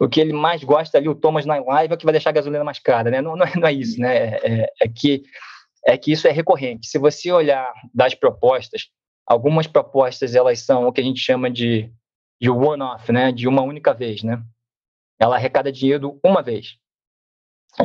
[0.00, 2.30] o que ele mais gosta ali, o Thomas na live, é o que vai deixar
[2.30, 3.20] a gasolina mais cara, né?
[3.20, 4.16] Não, não, é, não é isso, né?
[4.16, 5.22] É, é, é que
[5.86, 6.88] é que isso é recorrente.
[6.88, 8.88] Se você olhar das propostas,
[9.26, 11.92] algumas propostas elas são o que a gente chama de,
[12.40, 13.32] de one-off, né?
[13.32, 14.42] De uma única vez, né?
[15.18, 16.78] Ela arrecada dinheiro uma vez.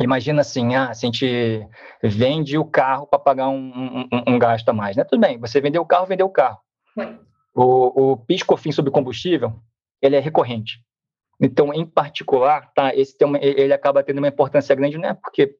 [0.00, 1.68] Imagina assim, ah, se a gente
[2.02, 5.04] vende o carro para pagar um, um, um, gasto a mais, né?
[5.04, 6.58] Tudo bem, você vendeu o carro, vendeu o carro.
[7.54, 9.60] O, o PIS/COFINS sobre combustível,
[10.02, 10.80] ele é recorrente.
[11.40, 15.14] Então, em particular, tá, esse tem uma, ele acaba tendo uma importância grande, não é
[15.14, 15.56] porque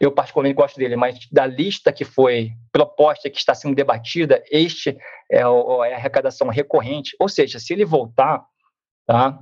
[0.00, 4.96] eu particularmente gosto dele, mas da lista que foi proposta, que está sendo debatida, este
[5.30, 8.44] é, o, é a arrecadação recorrente, ou seja, se ele voltar,
[9.06, 9.38] tá?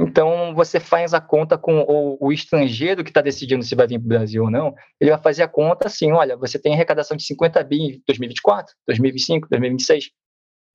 [0.00, 3.98] Então, você faz a conta com o, o estrangeiro que está decidindo se vai vir
[3.98, 7.16] para o Brasil ou não, ele vai fazer a conta assim, olha, você tem arrecadação
[7.16, 10.10] de 50 bi em 2024, 2025, 2026.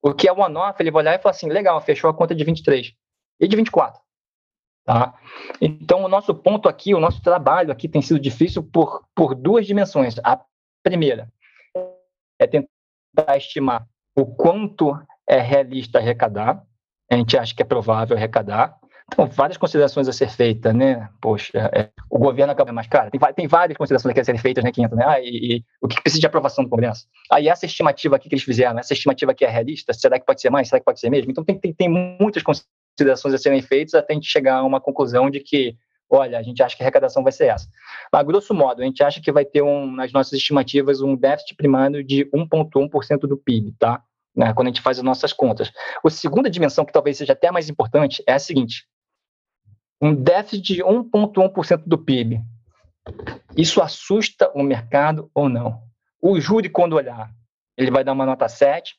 [0.01, 2.43] O que é one-off, ele vai olhar e falar assim, legal, fechou a conta de
[2.43, 2.91] 23.
[3.39, 4.01] E de 24?
[4.85, 5.13] Tá?
[5.61, 9.65] Então, o nosso ponto aqui, o nosso trabalho aqui tem sido difícil por, por duas
[9.65, 10.15] dimensões.
[10.23, 10.39] A
[10.83, 11.31] primeira
[12.37, 16.63] é tentar estimar o quanto é realista arrecadar.
[17.09, 18.77] A gente acha que é provável arrecadar.
[19.11, 21.09] Então, várias considerações a ser feitas, né?
[21.21, 23.11] Poxa, é, o governo acaba mais caro.
[23.11, 24.95] Tem, tem várias considerações a serem feitas, né, Quinto?
[24.95, 25.05] Né?
[25.05, 27.05] Ah, e, e, o que precisa de aprovação do Congresso?
[27.31, 29.93] Aí, essa estimativa aqui que eles fizeram, essa estimativa aqui é realista?
[29.93, 30.67] Será que pode ser mais?
[30.67, 31.31] Será que pode ser mesmo?
[31.31, 34.63] Então, tem, tem, tem muitas considerações considerações a serem feitas até a gente chegar a
[34.63, 35.75] uma conclusão de que,
[36.09, 37.67] olha, a gente acha que a arrecadação vai ser essa.
[38.11, 41.55] Mas, grosso modo, a gente acha que vai ter, um, nas nossas estimativas, um déficit
[41.55, 44.01] primário de 1,1% do PIB, tá?
[44.35, 45.71] Né, quando a gente faz as nossas contas.
[46.03, 48.87] A segunda dimensão, que talvez seja até mais importante, é a seguinte:
[50.01, 52.41] um déficit de 1,1% do PIB.
[53.55, 55.83] Isso assusta o mercado ou não?
[56.19, 57.29] O júri, quando olhar,
[57.77, 58.95] ele vai dar uma nota 7,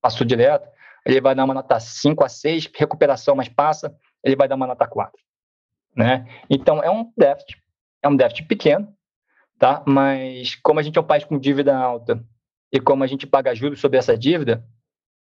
[0.00, 0.68] passou direto
[1.04, 4.66] ele vai dar uma nota 5 a 6, recuperação mais passa, ele vai dar uma
[4.66, 5.12] nota 4.
[5.96, 6.26] Né?
[6.48, 7.62] Então, é um déficit,
[8.02, 8.88] é um déficit pequeno,
[9.58, 9.82] tá?
[9.86, 12.24] mas como a gente é um país com dívida alta
[12.72, 14.64] e como a gente paga juros sobre essa dívida,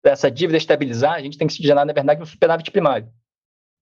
[0.03, 3.09] para essa dívida estabilizar, a gente tem que se gerar, na verdade, um superávit primário.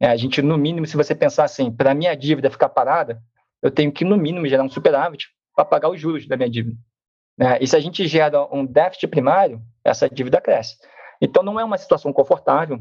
[0.01, 3.21] É, a gente, no mínimo, se você pensar assim, para minha dívida ficar parada,
[3.63, 6.77] eu tenho que, no mínimo, gerar um superávit para pagar os juros da minha dívida.
[7.39, 10.77] É, e se a gente gera um déficit primário, essa dívida cresce.
[11.23, 12.79] Então, não é uma situação confortável,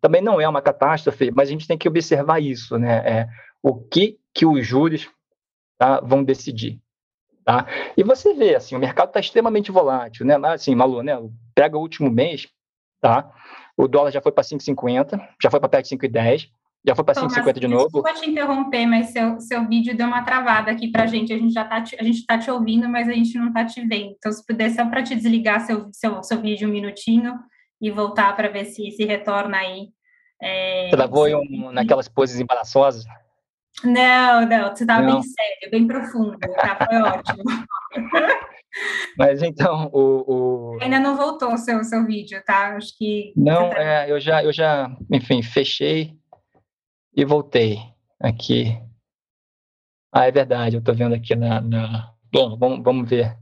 [0.00, 2.96] também não é uma catástrofe, mas a gente tem que observar isso, né?
[3.06, 3.28] É,
[3.62, 5.08] o que, que os juros
[5.76, 6.80] tá, vão decidir.
[7.44, 7.66] Tá?
[7.96, 10.34] E você vê, assim, o mercado está extremamente volátil, né?
[10.48, 11.14] Assim, Malu, né?
[11.54, 12.48] Pega o último mês,
[13.00, 13.32] tá?
[13.78, 16.48] o dólar já foi para 5,50, já foi para perto de 5,10,
[16.84, 17.84] já foi para 5,50 de novo.
[17.84, 21.32] Desculpa te interromper, mas seu, seu vídeo deu uma travada aqui para a gente.
[21.32, 23.80] A gente já está a gente tá te ouvindo, mas a gente não está te
[23.86, 24.14] vendo.
[24.18, 27.38] Então, se puder só para te desligar seu, seu, seu vídeo um minutinho
[27.80, 29.88] e voltar para ver se se retorna aí.
[30.40, 33.04] É, Travou um, naquelas poses embaraçosas?
[33.84, 36.76] Não, não, você estava bem sério, bem profundo, tá?
[36.76, 37.44] Foi ótimo.
[39.16, 42.76] Mas então, o, o, Ainda não voltou o seu, seu vídeo, tá?
[42.76, 43.32] Acho que.
[43.36, 43.78] Não, tá...
[43.78, 46.16] é, eu já, eu já, enfim, fechei
[47.14, 47.78] e voltei
[48.20, 48.80] aqui.
[50.12, 51.60] Ah, é verdade, eu estou vendo aqui na.
[51.60, 52.12] na...
[52.32, 53.36] Bom, vamos, vamos ver.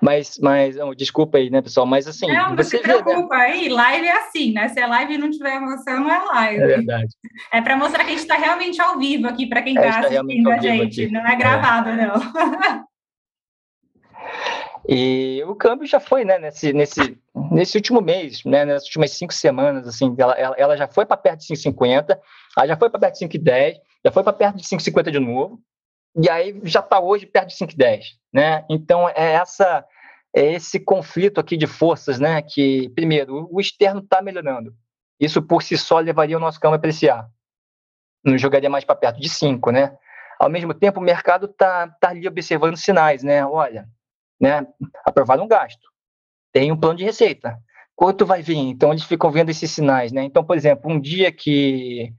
[0.00, 1.86] Mas, mas oh, desculpa aí, né, pessoal?
[1.86, 2.26] Mas assim.
[2.26, 3.44] Não, não se preocupa né?
[3.44, 4.68] aí, live é assim, né?
[4.68, 6.62] Se a live não tiver emoção, não é live.
[6.62, 7.08] É verdade.
[7.52, 9.90] É para mostrar que a gente está realmente ao vivo aqui, para quem está é,
[9.92, 11.02] tá assistindo a gente.
[11.04, 11.12] Aqui.
[11.12, 12.06] Não é gravado, é.
[12.06, 12.86] não.
[14.88, 17.18] E o câmbio já foi, né, nesse, nesse,
[17.50, 21.16] nesse último mês, né, nas últimas cinco semanas, assim, ela, ela, ela já foi para
[21.16, 22.16] perto de 5,50,
[22.56, 25.60] ela já foi para perto de 5,10, já foi para perto de 5,50 de novo,
[26.16, 28.64] e aí já está hoje perto de 5,10, né?
[28.70, 29.84] Então é essa
[30.34, 32.42] é esse conflito aqui de forças, né?
[32.42, 34.74] Que primeiro o externo está melhorando,
[35.20, 37.28] isso por si só levaria o nosso câmbio a apreciar,
[38.24, 39.96] não jogaria mais para perto de 5, né?
[40.38, 43.44] Ao mesmo tempo o mercado está tá ali observando sinais, né?
[43.46, 43.88] Olha,
[44.40, 44.66] né?
[45.04, 45.88] Aprovar um gasto,
[46.52, 47.58] tem um plano de receita.
[47.96, 48.58] Quanto vai vir?
[48.58, 50.22] Então, eles ficam vendo esses sinais, né?
[50.22, 52.12] Então, por exemplo, um dia que,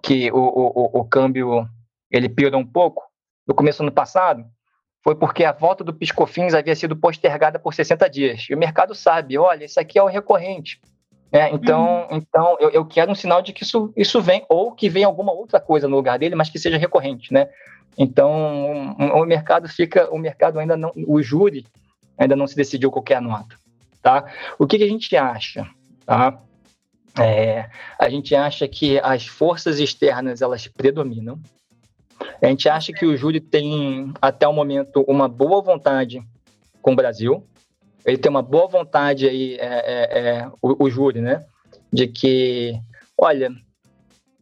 [0.00, 1.68] que o, o, o câmbio
[2.08, 3.02] ele piorou um pouco,
[3.48, 4.44] no começo do ano passado,
[5.02, 8.46] foi porque a volta do Piscofins havia sido postergada por 60 dias.
[8.50, 10.78] E o mercado sabe, olha, isso aqui é o recorrente.
[11.32, 12.16] É, então, uhum.
[12.16, 15.32] então eu, eu, quero um sinal de que isso, isso vem, ou que vem alguma
[15.32, 17.48] outra coisa no lugar dele, mas que seja recorrente, né?
[17.98, 21.66] Então, o mercado fica, o mercado ainda não, o júri
[22.16, 23.56] ainda não se decidiu qualquer nota,
[24.00, 24.24] tá?
[24.58, 25.66] O que, que a gente acha,
[26.06, 26.40] tá?
[27.18, 31.38] É, a gente acha que as forças externas elas predominam.
[32.40, 36.22] A gente acha que o júri tem até o momento uma boa vontade
[36.80, 37.44] com o Brasil.
[38.06, 41.44] Ele tem uma boa vontade aí, é, é, é o, o júri, né?
[41.92, 42.78] De que,
[43.16, 43.50] olha,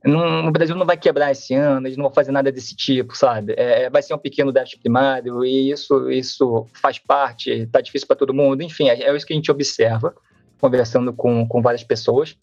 [0.04, 3.16] não, o Brasil não vai quebrar esse ano, eles não vão fazer nada desse tipo,
[3.16, 3.54] sabe?
[3.56, 8.06] É, é vai ser um pequeno déficit primário e isso, isso faz parte, está difícil
[8.06, 8.62] para todo mundo.
[8.62, 10.14] Enfim, é, é, isso que a gente observa,
[10.60, 12.36] conversando com, com várias pessoas.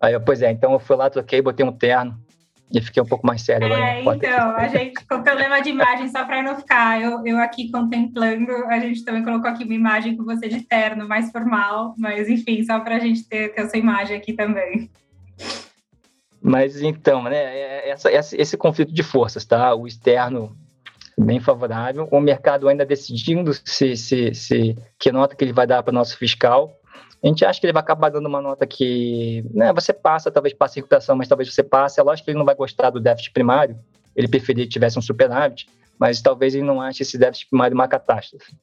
[0.00, 2.16] Aí, eu, pois é, então eu fui lá, troquei, botei um terno
[2.72, 3.68] e fiquei um pouco mais sério.
[3.68, 7.38] É, agora, então, a gente, com problema de imagem, só para não ficar eu, eu
[7.38, 11.94] aqui contemplando, a gente também colocou aqui uma imagem com você de terno, mais formal,
[11.96, 14.90] mas enfim, só para a gente ter, ter essa imagem aqui também.
[16.42, 19.74] Mas então, né, é, essa, esse conflito de forças, tá?
[19.74, 20.56] O externo
[21.18, 25.82] bem favorável, o mercado ainda decidindo se, se, se que nota que ele vai dar
[25.82, 26.72] para o nosso fiscal.
[27.22, 30.54] A gente acha que ele vai acabar dando uma nota que, né, você passa, talvez
[30.54, 31.98] passe a recuperação, mas talvez você passe.
[31.98, 33.76] É lógico que ele não vai gostar do déficit primário,
[34.14, 37.88] ele preferia que tivesse um superávit, mas talvez ele não ache esse déficit primário uma
[37.88, 38.54] catástrofe,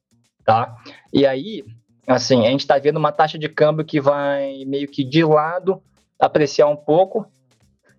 [0.45, 0.75] tá?
[1.11, 1.63] E aí,
[2.07, 5.81] assim, a gente está vendo uma taxa de câmbio que vai meio que de lado
[6.19, 7.25] apreciar um pouco,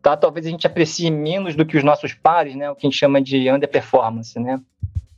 [0.01, 0.17] tá?
[0.17, 2.71] Talvez a gente aprecie menos do que os nossos pares, né?
[2.71, 4.61] O que a gente chama de underperformance, né?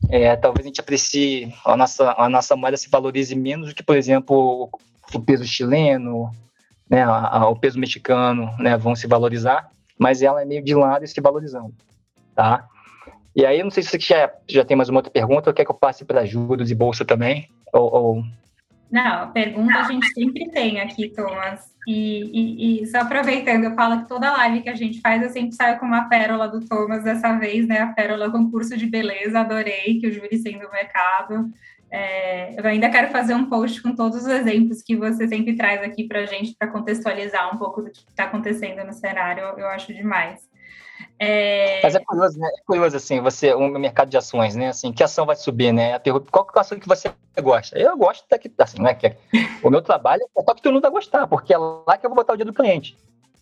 [0.09, 3.83] É, talvez a gente aprecie a nossa a nossa moeda se valorize menos do que,
[3.83, 4.71] por exemplo,
[5.13, 6.31] o peso chileno,
[6.89, 7.03] né?
[7.03, 8.77] A, a, o peso mexicano, né?
[8.77, 11.75] Vão se valorizar, mas ela é meio de lado e se valorizando,
[12.35, 12.69] tá?
[13.35, 15.65] E aí, não sei se você já, já tem mais uma outra pergunta ou quer
[15.65, 18.25] que eu passe para juros e bolsa também, ou, ou...
[18.91, 21.75] Não, pergunta a gente sempre tem aqui, Thomas.
[21.87, 25.31] E, e, e, só aproveitando, eu falo que toda live que a gente faz, eu
[25.31, 27.81] sempre saio com uma pérola do Thomas dessa vez, né?
[27.81, 31.51] A pérola concurso de beleza, adorei que o júri sendo o mercado.
[31.91, 35.81] É, eu ainda quero fazer um post com todos os exemplos que você sempre traz
[35.83, 39.69] aqui para a gente, para contextualizar um pouco do que está acontecendo no cenário, eu
[39.69, 40.41] acho demais.
[41.19, 41.81] É...
[41.83, 42.49] Mas é curioso, né?
[42.49, 44.69] É curioso, assim, você, o mercado de ações, né?
[44.69, 45.95] Assim, que ação vai subir, né?
[45.95, 47.11] A pergunta, qual é a ação que você
[47.43, 47.79] gosta?
[47.79, 48.95] Eu gosto daqui, assim, né?
[48.95, 49.17] Que é,
[49.63, 52.11] o meu trabalho é só que todo mundo vai gostar, porque é lá que eu
[52.11, 52.97] vou botar o dia do cliente.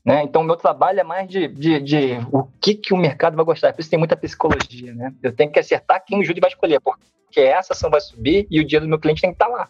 [0.05, 0.23] Né?
[0.23, 3.45] Então, o meu trabalho é mais de, de, de, o que, que o mercado vai
[3.45, 3.73] gostar.
[3.73, 5.15] Por isso tem muita psicologia, né?
[5.23, 8.61] Eu tenho que acertar quem o júri vai escolher, porque essa ação vai subir e
[8.61, 9.69] o dia do meu cliente tem que estar lá.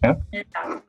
[0.00, 0.16] Né?
[0.32, 0.82] Exato.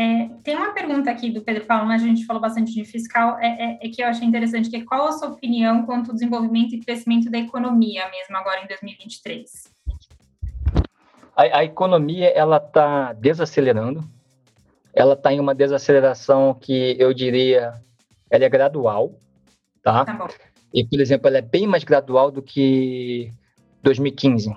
[0.00, 3.38] É, tem uma pergunta aqui do Pedro Paulo, mas a gente falou bastante de fiscal,
[3.38, 6.14] é, é, é, que eu achei interessante, que é qual a sua opinião quanto ao
[6.14, 9.70] desenvolvimento e crescimento da economia mesmo agora em 2023?
[11.36, 14.02] A, a economia, ela está desacelerando,
[14.94, 17.74] ela está em uma desaceleração que eu diria,
[18.30, 19.20] ela é gradual,
[19.82, 20.06] tá?
[20.06, 20.28] tá
[20.72, 23.30] e, por exemplo, ela é bem mais gradual do que
[23.82, 24.50] 2015,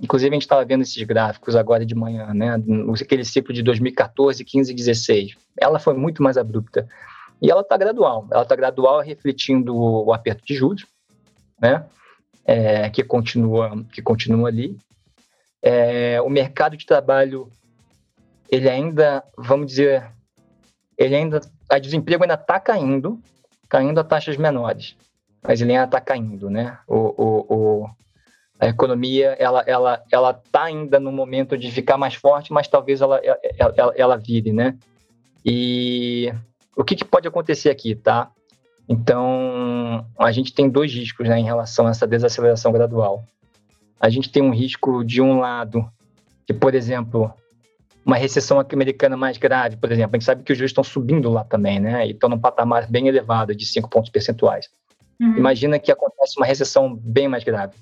[0.00, 2.56] inclusive a gente estava vendo esses gráficos agora de manhã, né?
[3.00, 5.36] Aquele ciclo de 2014, 15 e 16.
[5.60, 6.88] Ela foi muito mais abrupta.
[7.40, 8.26] E ela está gradual.
[8.30, 10.86] Ela está gradual refletindo o aperto de juros,
[11.60, 11.84] né?
[12.44, 14.76] É, que continua que continua ali.
[15.62, 17.50] É, o mercado de trabalho
[18.50, 20.10] ele ainda, vamos dizer,
[20.96, 23.20] ele ainda, a desemprego ainda está caindo,
[23.68, 24.96] caindo a taxas menores,
[25.42, 26.78] mas ele ainda está caindo, né?
[26.86, 27.90] O, o, o,
[28.60, 33.00] a economia, ela, ela, ela está ainda no momento de ficar mais forte, mas talvez
[33.00, 34.76] ela, ela, ela, ela vire, né?
[35.44, 36.32] E
[36.76, 38.30] o que, que pode acontecer aqui, tá?
[38.88, 43.24] Então, a gente tem dois riscos né, em relação a essa desaceleração gradual.
[44.00, 45.88] A gente tem um risco de um lado,
[46.46, 47.32] que, por exemplo,
[48.04, 51.30] uma recessão americana mais grave, por exemplo, a gente sabe que os juros estão subindo
[51.30, 52.06] lá também, né?
[52.06, 54.68] E estão num patamar bem elevado de 5 pontos percentuais.
[55.20, 55.36] Uhum.
[55.36, 57.74] Imagina que acontece uma recessão bem mais grave.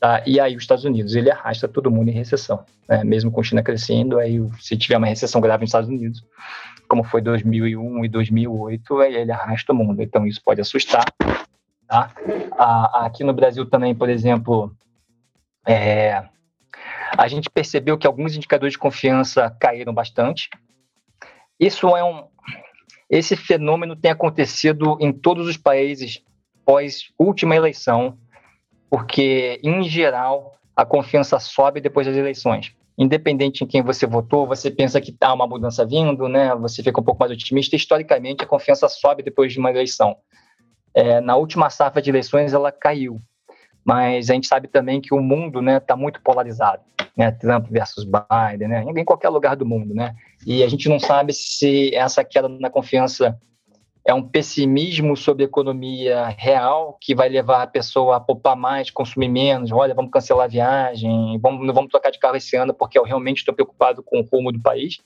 [0.00, 0.22] Tá?
[0.26, 2.64] E aí os Estados Unidos, ele arrasta todo mundo em recessão.
[2.88, 3.02] Né?
[3.04, 6.24] Mesmo com a China crescendo, aí se tiver uma recessão grave nos Estados Unidos,
[6.88, 10.02] como foi 2001 e 2008, aí ele arrasta o mundo.
[10.02, 11.04] Então isso pode assustar.
[11.88, 12.12] Tá?
[13.04, 14.74] aqui no Brasil também, por exemplo,
[15.64, 16.24] é,
[17.16, 20.50] a gente percebeu que alguns indicadores de confiança caíram bastante.
[21.58, 22.26] Isso é um.
[23.08, 26.22] Esse fenômeno tem acontecido em todos os países
[26.64, 28.18] pós última eleição,
[28.96, 32.74] porque, em geral, a confiança sobe depois das eleições.
[32.96, 36.54] Independente em quem você votou, você pensa que há uma mudança vindo, né?
[36.54, 37.76] Você fica um pouco mais otimista.
[37.76, 40.16] Historicamente, a confiança sobe depois de uma eleição.
[40.94, 43.20] É, na última safra de eleições, ela caiu
[43.84, 46.82] mas a gente sabe também que o mundo está né, tá muito polarizado,
[47.16, 50.12] né, Trump versus Biden, né, em qualquer lugar do mundo, né,
[50.44, 53.38] e a gente não sabe se essa queda na confiança
[54.06, 58.88] é um pessimismo sobre a economia real que vai levar a pessoa a poupar mais,
[58.88, 62.72] consumir menos, olha, vamos cancelar a viagem, vamos, não vamos trocar de carro esse ano
[62.72, 64.98] porque eu realmente estou preocupado com o rumo do país,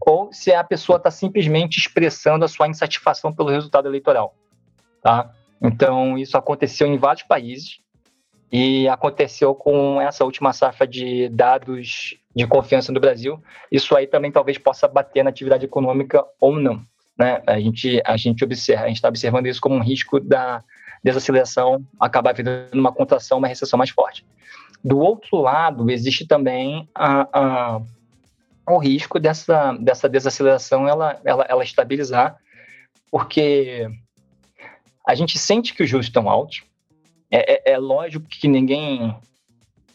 [0.00, 4.34] ou se a pessoa está simplesmente expressando a sua insatisfação pelo resultado eleitoral,
[5.02, 5.30] tá?
[5.62, 7.80] Então, isso aconteceu em vários países,
[8.52, 13.40] e aconteceu com essa última safra de dados de confiança no Brasil.
[13.70, 16.84] Isso aí também talvez possa bater na atividade econômica ou não.
[17.20, 17.42] Né?
[17.46, 20.64] A gente a gente observa, a gente está observando isso como um risco da
[21.04, 24.24] desaceleração acabar virando uma contração, uma recessão mais forte.
[24.82, 27.82] Do outro lado, existe também a, a,
[28.66, 32.38] o risco dessa, dessa desaceleração ela, ela, ela estabilizar,
[33.10, 33.86] porque
[35.06, 36.62] a gente sente que os juros estão altos,
[37.30, 39.14] é, é, é lógico que ninguém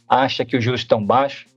[0.07, 1.47] acha que os juros estão baixos,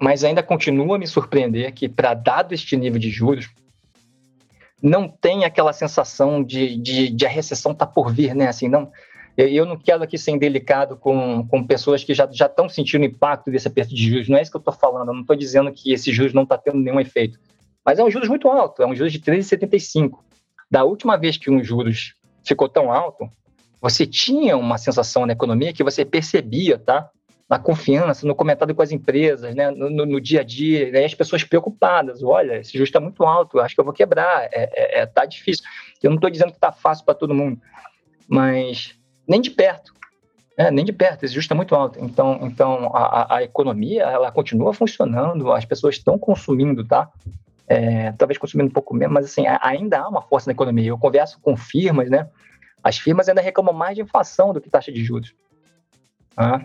[0.00, 3.50] mas ainda continua a me surpreender que, para dado este nível de juros,
[4.82, 8.48] não tem aquela sensação de, de, de a recessão está por vir, né?
[8.48, 8.90] Assim, não,
[9.36, 13.50] eu, não quero aqui ser indelicado com, com pessoas que já estão sentindo o impacto
[13.50, 15.72] desse aperto de juros, não é isso que eu estou falando, eu não estou dizendo
[15.72, 17.38] que esse juros não está tendo nenhum efeito,
[17.84, 20.18] mas é um juros muito alto, é um juros de 13,75.
[20.70, 22.14] Da última vez que um juros
[22.44, 23.28] ficou tão alto,
[23.80, 27.10] você tinha uma sensação na economia que você percebia, tá?
[27.52, 29.70] Na confiança, no comentário com as empresas, né?
[29.70, 31.04] no, no, no dia a dia, né?
[31.04, 32.22] as pessoas preocupadas.
[32.22, 35.26] Olha, esse juros está muito alto, acho que eu vou quebrar, é, é, é tá
[35.26, 35.62] difícil.
[36.02, 37.60] Eu não estou dizendo que está fácil para todo mundo,
[38.26, 38.94] mas
[39.28, 39.92] nem de perto.
[40.56, 41.98] É, nem de perto, esse juros está muito alto.
[42.02, 47.10] Então, então a, a, economia ela continua funcionando, as pessoas estão consumindo, tá?
[47.68, 50.88] É, talvez consumindo um pouco menos, mas assim, ainda há uma força na economia.
[50.88, 52.28] Eu converso com firmas, né?
[52.82, 55.34] As firmas ainda reclamam mais de inflação do que taxa de juros.
[56.36, 56.62] Ah,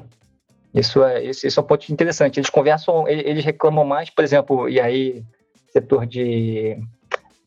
[0.80, 2.40] isso é, esse, esse é um ponto interessante.
[2.40, 5.24] Eles conversam, eles reclamam mais, por exemplo, e aí
[5.72, 6.78] setor de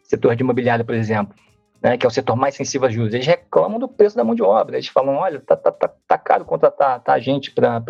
[0.03, 1.35] setor de imobiliário, por exemplo,
[1.83, 3.14] né, que é o setor mais sensível a juros.
[3.14, 4.77] Eles reclamam do preço da mão de obra.
[4.77, 7.83] Eles falam, olha, tá, tá, tá, tá caro contratar tá, gente para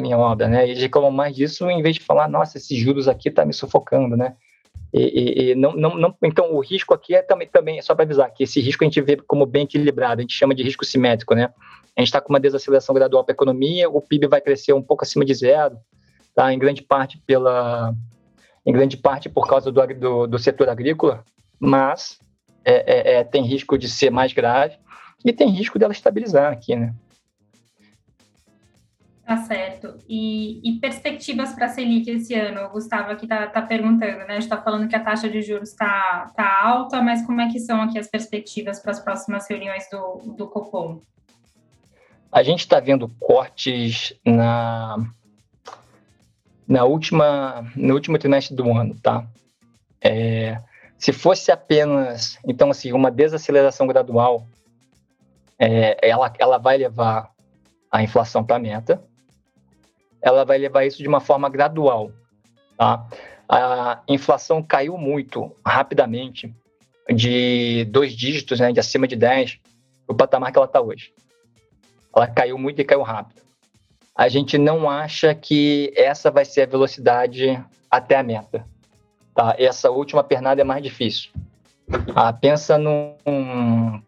[0.00, 0.64] minha obra, né?
[0.64, 4.16] Eles reclamam mais disso em vez de falar, nossa, esses juros aqui tá me sufocando,
[4.16, 4.34] né?
[4.92, 8.04] E, e, e não, não, não, então, o risco aqui é também, também só para
[8.04, 10.84] avisar que esse risco a gente vê como bem equilibrado, a gente chama de risco
[10.84, 11.52] simétrico, né?
[11.96, 14.82] A gente está com uma desaceleração gradual para a economia, o PIB vai crescer um
[14.82, 15.78] pouco acima de zero,
[16.34, 16.52] tá?
[16.52, 17.94] Em grande parte pela,
[18.66, 21.24] em grande parte por causa do, do, do setor agrícola,
[21.58, 22.18] mas
[22.64, 24.76] é, é, é, tem risco de ser mais grave
[25.24, 26.94] e tem risco dela estabilizar aqui, né?
[29.24, 29.96] Tá certo.
[30.06, 32.66] E, e perspectivas para a Selic esse ano?
[32.66, 34.26] O Gustavo aqui está tá perguntando, né?
[34.28, 37.50] A gente está falando que a taxa de juros está tá alta, mas como é
[37.50, 41.00] que são aqui as perspectivas para as próximas reuniões do, do Copom?
[42.34, 44.96] A gente está vendo cortes na,
[46.66, 49.24] na última, no último trimestre do ano, tá?
[50.02, 50.60] É,
[50.98, 54.48] se fosse apenas, então assim, uma desaceleração gradual,
[55.56, 57.30] é, ela, ela vai levar
[57.88, 59.00] a inflação para a meta,
[60.20, 62.10] ela vai levar isso de uma forma gradual.
[62.76, 63.06] Tá?
[63.48, 66.52] A inflação caiu muito rapidamente,
[67.14, 69.60] de dois dígitos, né, de acima de 10,
[70.08, 71.12] o patamar que ela está hoje.
[72.14, 73.42] Ela caiu muito e caiu rápido.
[74.16, 78.64] A gente não acha que essa vai ser a velocidade até a meta.
[79.34, 79.56] Tá?
[79.58, 81.32] Essa última pernada é mais difícil.
[82.14, 83.14] Ah, pensa num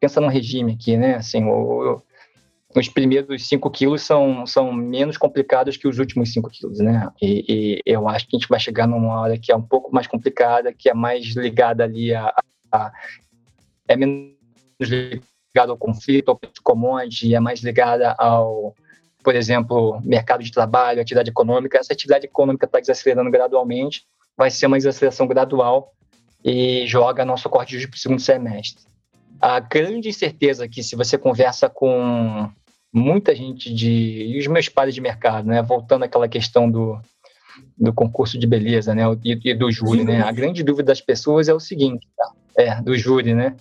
[0.01, 1.17] pensa num regime aqui, né?
[1.17, 2.01] Assim, o,
[2.75, 7.11] os primeiros 5 quilos são, são menos complicados que os últimos 5 quilos, né?
[7.21, 9.95] E, e, eu acho que a gente vai chegar numa hora que é um pouco
[9.95, 12.33] mais complicada, que é mais ligada ali a,
[12.73, 12.93] a
[13.89, 14.35] é menos
[15.57, 18.75] ligada ao conflito, ao commodity, é mais ligada ao,
[19.25, 21.79] por exemplo, mercado de trabalho, atividade econômica.
[21.79, 24.03] Essa atividade econômica está desacelerando gradualmente,
[24.37, 25.95] vai ser uma desaceleração gradual
[26.45, 28.85] e joga nosso corte de juros para o segundo semestre.
[29.41, 32.51] A grande incerteza que se você conversa com
[32.93, 33.91] muita gente de.
[33.91, 35.63] E os meus pares de mercado, né?
[35.63, 36.99] Voltando àquela questão do,
[37.77, 39.03] do concurso de beleza, né?
[39.25, 40.23] E, e do júri, né?
[40.23, 42.33] A grande dúvida das pessoas é o seguinte, tá?
[42.57, 43.55] É, do júri, né?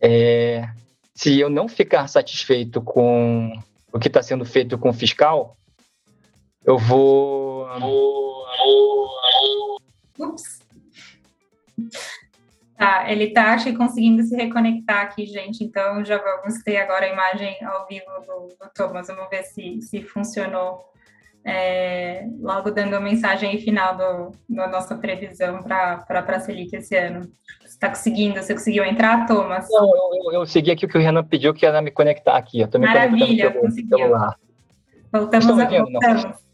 [0.00, 0.68] É,
[1.14, 3.52] se eu não ficar satisfeito com
[3.92, 5.56] o que está sendo feito com o fiscal,
[6.64, 7.66] eu vou.
[10.18, 10.62] Ups.
[12.76, 15.62] Tá, ele tá, acho conseguindo se reconectar aqui, gente.
[15.62, 19.06] Então, já vamos ter agora a imagem ao vivo do, do Thomas.
[19.06, 20.91] Vamos ver se, se funcionou.
[21.44, 27.28] É, logo dando a mensagem final do, da nossa previsão para a Selic esse ano.
[27.60, 28.40] Você está conseguindo?
[28.40, 29.66] Você conseguiu entrar, Thomas?
[29.70, 32.60] Não, eu, eu, segui aqui o que o Renan pediu, que era me conectar aqui.
[32.60, 33.98] Eu tô me Maravilha, conseguiu.
[33.98, 34.36] Celular.
[35.12, 36.52] Voltamos a voltamos.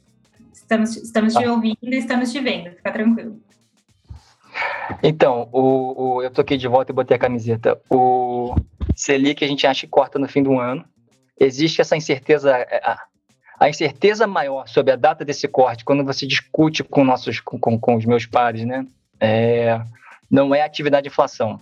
[0.53, 1.53] Estamos, estamos te ah.
[1.53, 3.41] ouvindo e estamos te vendo, fica tranquilo.
[5.03, 7.81] Então, o, o, eu toquei de volta e botei a camiseta.
[7.89, 8.55] O
[8.95, 10.85] Selic a gente acha que corta no fim do ano.
[11.39, 12.97] Existe essa incerteza, é,
[13.59, 17.59] a, a incerteza maior sobre a data desse corte, quando você discute com, nossos, com,
[17.59, 18.87] com, com os meus pares, né?
[19.21, 19.81] É,
[20.31, 21.59] não é atividade de inflação.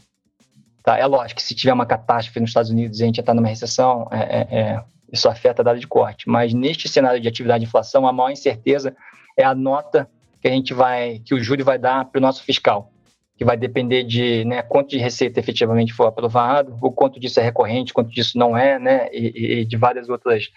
[0.82, 0.98] Tá?
[0.98, 3.34] É lógico que se tiver uma catástrofe nos Estados Unidos e a gente já está
[3.34, 6.28] numa recessão, é, é, é, isso afeta a data de corte.
[6.28, 8.94] Mas neste cenário de atividade de inflação, a maior incerteza
[9.36, 10.08] é a nota
[10.40, 12.92] que a gente vai, que o júri vai dar para o nosso fiscal
[13.36, 17.42] que vai depender de né, quanto de receita efetivamente for aprovado, o quanto disso é
[17.42, 20.50] recorrente, quanto disso não é, né, e, e de vários outros,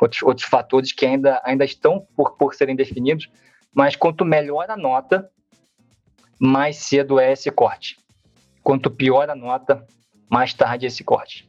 [0.00, 3.28] outros fatores que ainda, ainda estão por, por serem definidos,
[3.74, 5.28] mas quanto melhor a nota,
[6.38, 7.98] mais cedo é esse corte.
[8.62, 9.84] Quanto pior a nota,
[10.30, 11.48] mais tarde é esse corte.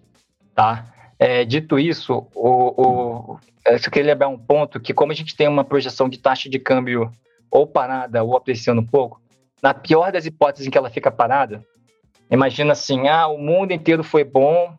[0.55, 0.91] Tá?
[1.19, 5.35] É, dito isso, o, o, eu só queria lembrar um ponto que como a gente
[5.35, 7.11] tem uma projeção de taxa de câmbio
[7.51, 9.21] ou parada ou apreciando um pouco,
[9.61, 11.63] na pior das hipóteses em que ela fica parada,
[12.29, 14.73] imagina assim, ah, o mundo inteiro foi bom,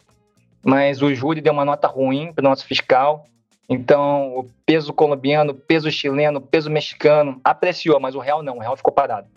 [0.64, 3.24] mas o júri deu uma nota ruim para o nosso fiscal,
[3.68, 8.56] então o peso colombiano, o peso chileno, o peso mexicano apreciou, mas o real não,
[8.56, 9.28] o real ficou parado.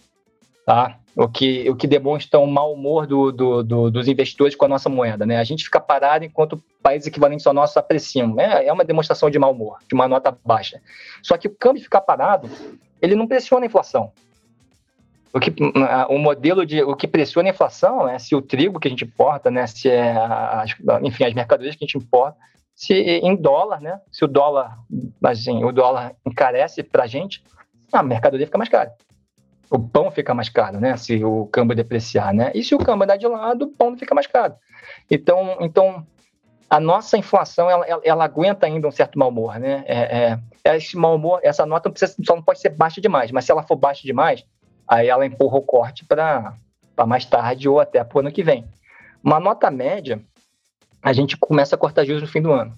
[0.66, 0.98] Tá?
[1.16, 4.68] O, que, o que demonstra o mau humor do, do, do, dos investidores com a
[4.68, 5.24] nossa moeda.
[5.24, 5.38] Né?
[5.38, 8.40] A gente fica parado enquanto países equivalentes ao nosso apreciam.
[8.40, 10.82] É, é uma demonstração de mau humor, de uma nota baixa.
[11.22, 12.50] Só que o câmbio ficar parado,
[13.00, 14.12] ele não pressiona a inflação
[15.36, 15.54] o que
[16.08, 19.04] o modelo de o que pressiona a inflação é se o trigo que a gente
[19.04, 20.74] importa, né, se é as,
[21.04, 22.38] enfim as mercadorias que a gente importa,
[22.74, 24.78] se em dólar, né, se o dólar,
[25.22, 27.44] assim, o dólar encarece para a gente,
[27.92, 28.94] a mercadoria fica mais cara.
[29.70, 32.52] O pão fica mais caro, né, se o câmbio depreciar, né?
[32.56, 34.54] E se o câmbio dar de lado, o pão fica mais caro.
[35.12, 36.06] Então, então
[36.70, 39.84] a nossa inflação ela, ela, ela, aguenta ainda um certo mau humor, né?
[39.86, 43.32] É, é, esse mau humor, essa nota não precisa, só não pode ser baixa demais,
[43.32, 44.46] mas se ela for baixa demais,
[44.88, 46.56] Aí ela empurra o corte para
[47.06, 48.66] mais tarde ou até para o ano que vem.
[49.24, 50.22] Uma nota média,
[51.02, 52.76] a gente começa a cortar juros no fim do ano.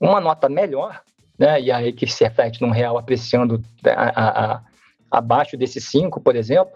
[0.00, 1.02] Uma nota melhor,
[1.38, 4.62] né, e aí que se reflete num real apreciando né, a, a, a,
[5.10, 6.72] abaixo desse 5, por exemplo,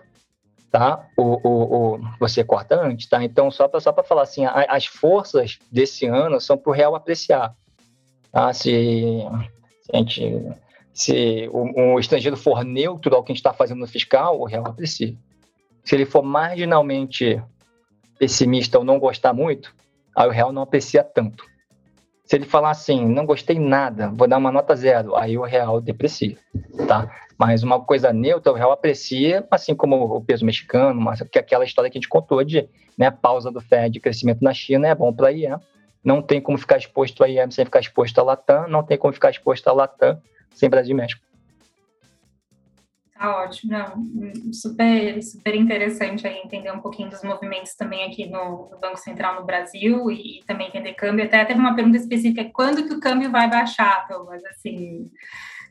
[0.73, 1.07] tá?
[1.17, 3.23] O, o, o, você corta antes, tá?
[3.23, 7.55] Então, só para só falar assim, as forças desse ano são para o real apreciar.
[8.33, 8.53] Tá?
[8.53, 9.23] Se,
[9.83, 10.53] se a gente
[10.93, 14.45] se o, o, estrangeiro for neutro ao que a gente está fazendo no fiscal, o
[14.45, 15.15] real aprecia.
[15.83, 17.43] Se ele for marginalmente
[18.19, 19.75] pessimista ou não gostar muito,
[20.15, 21.45] aí o real não aprecia tanto.
[22.25, 25.81] Se ele falar assim, não gostei nada, vou dar uma nota zero, aí o real
[25.81, 26.37] deprecia,
[26.87, 27.11] tá?
[27.37, 31.65] Mas uma coisa neutra, o real aprecia, assim como o peso mexicano, mas que aquela
[31.65, 35.13] história que a gente contou de né, pausa do Fed, crescimento na China é bom
[35.13, 35.59] para a IEM,
[36.05, 39.13] não tem como ficar exposto a IEM sem ficar exposto a Latam, não tem como
[39.13, 40.21] ficar exposto a Latam
[40.55, 41.23] sem Brasil e México.
[43.23, 48.69] Tá ótimo, não, super, super interessante aí entender um pouquinho dos movimentos também aqui no,
[48.69, 51.25] no Banco Central no Brasil e, e, também entender câmbio.
[51.25, 54.45] Até teve uma pergunta específica, quando que o câmbio vai baixar, Thomas?
[54.47, 55.09] Assim,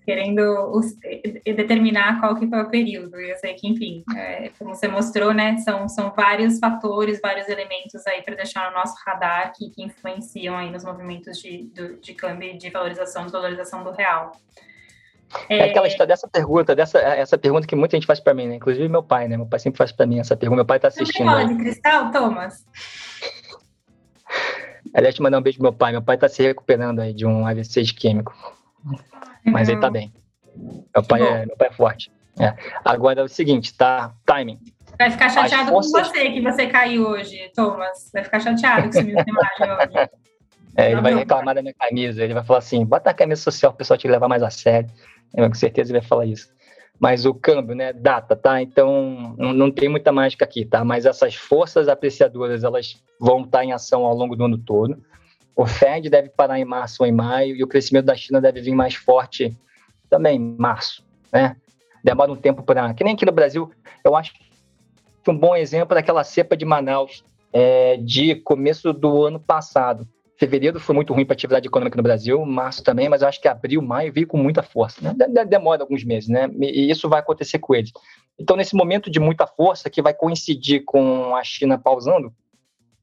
[0.06, 0.96] querendo os,
[1.44, 3.20] determinar qual que foi o período.
[3.20, 8.08] Eu sei que, enfim, é, como você mostrou, né, são, são vários fatores, vários elementos
[8.08, 12.14] aí para deixar no nosso radar que, que influenciam aí nos movimentos de, de, de
[12.14, 14.32] câmbio e de valorização, desvalorização do real.
[15.50, 18.48] É, é aquela história dessa pergunta, dessa essa pergunta que muita gente faz para mim,
[18.48, 18.56] né?
[18.56, 19.38] Inclusive meu pai, né?
[19.38, 20.58] Meu pai sempre faz para mim essa pergunta.
[20.58, 21.30] Meu pai tá assistindo.
[21.30, 22.66] Você bola de cristal, Thomas?
[24.94, 25.92] Aliás, te mandar um beijo pro meu pai.
[25.92, 28.34] Meu pai tá se recuperando aí de um AVC isquêmico.
[29.46, 30.14] Mas ele tá bem.
[30.94, 32.12] Meu pai, é, meu pai é forte.
[32.40, 32.54] É.
[32.84, 34.14] Agora é o seguinte, tá?
[34.26, 34.60] Timing.
[34.98, 35.92] Vai ficar chateado forças...
[35.92, 38.10] com você que você caiu hoje, Thomas.
[38.14, 40.10] Vai ficar chateado com sumiu imagem hoje.
[40.74, 42.24] É, ele vai reclamar da minha camisa.
[42.24, 44.90] Ele vai falar assim: bota a camisa social, o pessoal te levar mais a sério.
[45.34, 46.50] Eu, com certeza ele vai falar isso.
[47.00, 47.92] Mas o câmbio, né?
[47.92, 48.62] Data, tá?
[48.62, 50.84] Então não, não tem muita mágica aqui, tá?
[50.84, 55.02] Mas essas forças apreciadoras, elas vão estar em ação ao longo do ano todo.
[55.56, 58.62] O Fed deve parar em março ou em maio e o crescimento da China deve
[58.62, 59.58] vir mais forte
[60.10, 61.56] também em março, né?
[62.04, 62.94] Demora um tempo para...
[62.94, 63.72] Que nem aqui no Brasil,
[64.04, 64.34] eu acho
[65.24, 67.24] que um bom exemplo é aquela cepa de Manaus
[67.54, 70.08] é, de começo do ano passado.
[70.42, 73.48] Fevereiro foi muito ruim para atividade econômica no Brasil, março também, mas eu acho que
[73.48, 75.00] abril, maio veio com muita força.
[75.00, 75.46] Né?
[75.46, 76.50] Demora alguns meses, né?
[76.60, 77.92] E isso vai acontecer com eles.
[78.40, 82.34] Então, nesse momento de muita força, que vai coincidir com a China pausando,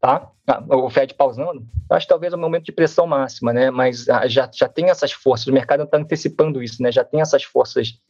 [0.00, 0.28] tá?
[0.48, 3.70] Ah, o Fed pausando, acho que talvez é o momento de pressão máxima, né?
[3.70, 6.90] Mas ah, já, já tem essas forças, o mercado está antecipando isso, né?
[6.90, 8.00] Já tem essas forças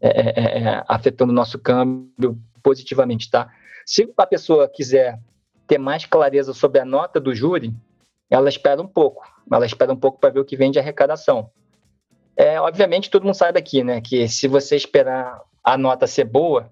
[0.00, 3.52] é, é, é, é, afetando o nosso câmbio positivamente, tá?
[3.84, 5.18] Se a pessoa quiser
[5.66, 7.74] ter mais clareza sobre a nota do júri,
[8.30, 11.50] ela espera um pouco, ela espera um pouco para ver o que vem de arrecadação.
[12.36, 16.70] É, obviamente, todo mundo sabe aqui, né, que se você esperar a nota ser boa,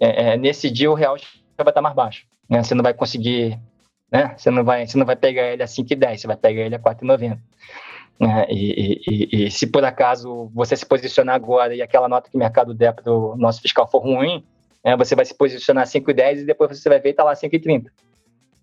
[0.00, 1.26] é, é, nesse dia o real já
[1.58, 2.26] vai estar mais baixo.
[2.48, 2.62] Né?
[2.62, 3.58] Você não vai conseguir
[4.10, 4.34] né?
[4.36, 6.78] Você não vai, você não vai pegar ele a 5,10, você vai pegar ele a
[6.78, 7.38] 4,90.
[8.18, 8.46] Né?
[8.48, 12.38] E, e, e, se por acaso você se posicionar agora e aquela nota que o
[12.38, 14.44] mercado der para o nosso fiscal for ruim,
[14.84, 17.34] né, você vai se posicionar a 5,10 e depois você vai ver e está lá
[17.34, 17.86] 5,30.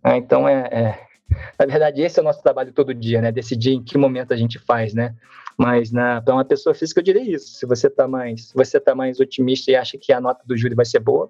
[0.03, 0.17] Né?
[0.17, 0.99] Então, é, é,
[1.59, 3.31] na verdade, esse é o nosso trabalho todo dia, né?
[3.31, 4.93] decidir em que momento a gente faz.
[4.93, 5.15] Né?
[5.57, 7.55] Mas para uma pessoa física eu diria isso.
[7.55, 10.75] Se você está mais, você tá mais otimista e acha que a nota do júri
[10.75, 11.29] vai ser boa,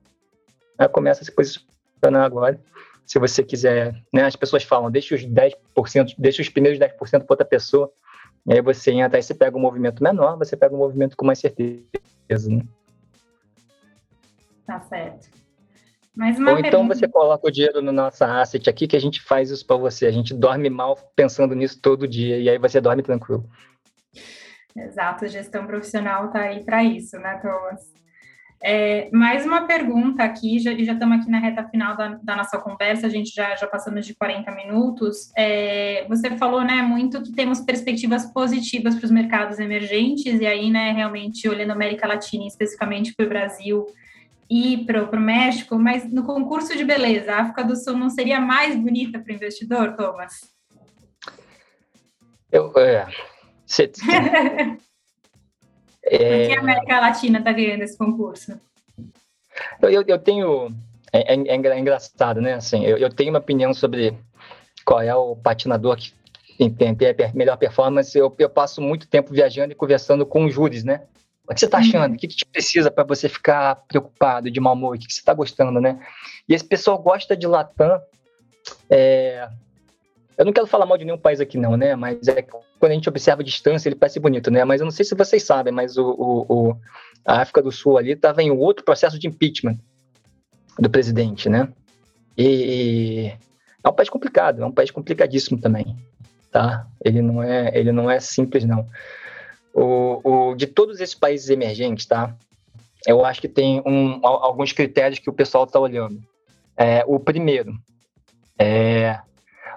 [0.80, 2.60] né, começa a se posicionar agora
[3.06, 7.26] se você quiser, né, as pessoas falam, deixa os 10%, deixa os primeiros 10% para
[7.30, 7.92] outra pessoa,
[8.46, 11.26] e aí você entra, aí você pega um movimento menor, você pega um movimento com
[11.26, 12.62] mais certeza, né?
[14.66, 15.30] Tá certo.
[16.16, 16.96] Mais uma Ou então pergunta.
[16.96, 20.06] você coloca o dinheiro no nosso asset aqui, que a gente faz isso para você.
[20.06, 23.50] A gente dorme mal pensando nisso todo dia, e aí você dorme tranquilo.
[24.76, 27.94] Exato, gestão profissional tá aí para isso, né, Thomas?
[28.66, 32.58] É, mais uma pergunta aqui, já, já estamos aqui na reta final da, da, nossa
[32.58, 35.32] conversa, a gente já, já passamos de 40 minutos.
[35.36, 40.72] É, você falou, né, muito que temos perspectivas positivas para os mercados emergentes, e aí,
[40.72, 43.86] né, realmente olhando a América Latina, especificamente para o Brasil
[44.54, 48.40] e para o México, mas no concurso de beleza, a África do Sul não seria
[48.40, 50.34] mais bonita para o investidor, Thomas?
[52.52, 53.08] Eu, é,
[53.66, 53.92] você,
[56.06, 56.18] É...
[56.18, 58.60] Por que a América Latina está ganhando esse concurso?
[59.82, 60.68] Eu, eu tenho.
[61.12, 62.54] É, é, é, engraçado, né?
[62.54, 64.18] Assim, eu, eu, tenho uma opinião sobre
[64.84, 66.14] qual é o patinador que
[66.72, 66.96] tem,
[67.34, 68.18] melhor performance.
[68.18, 71.04] Eu, eu passo muito tempo viajando e conversando com os júris, né?
[71.48, 72.12] O que você está achando?
[72.12, 72.16] Uhum.
[72.16, 74.96] O que, que te precisa para você ficar preocupado, de mau humor?
[74.96, 76.00] O que, que você está gostando, né?
[76.48, 78.02] E esse pessoal gosta de Latam.
[78.90, 79.50] É,
[80.38, 81.96] eu não quero falar mal de nenhum país aqui, não, né?
[81.96, 84.64] Mas é quando a gente observa a distância, ele parece bonito, né?
[84.64, 86.78] Mas eu não sei se vocês sabem, mas o, o, o
[87.26, 89.78] a África do Sul ali estava em outro processo de impeachment
[90.80, 91.70] do presidente, né?
[92.38, 93.32] E
[93.84, 95.96] é um país complicado, é um país complicadíssimo também,
[96.52, 96.88] tá?
[97.04, 98.88] Ele não é, ele não é simples, não.
[99.74, 102.36] O, o de todos esses países emergentes, tá?
[103.06, 106.22] Eu acho que tem um, alguns critérios que o pessoal está olhando.
[106.78, 107.74] É, o primeiro
[108.58, 109.20] é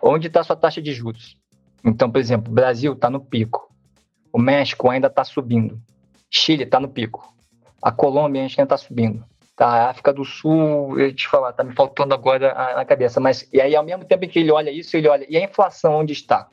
[0.02, 1.36] Onde está sua taxa de juros?
[1.84, 3.68] Então, por exemplo, Brasil está no pico.
[4.32, 5.80] O México ainda está subindo.
[6.30, 7.34] Chile está no pico.
[7.82, 9.24] A Colômbia ainda está subindo.
[9.56, 13.18] Tá, a África do Sul, eu te falar, tá me faltando agora na cabeça.
[13.18, 15.26] Mas e aí, ao mesmo tempo que ele olha isso, ele olha.
[15.28, 16.48] E a inflação onde está?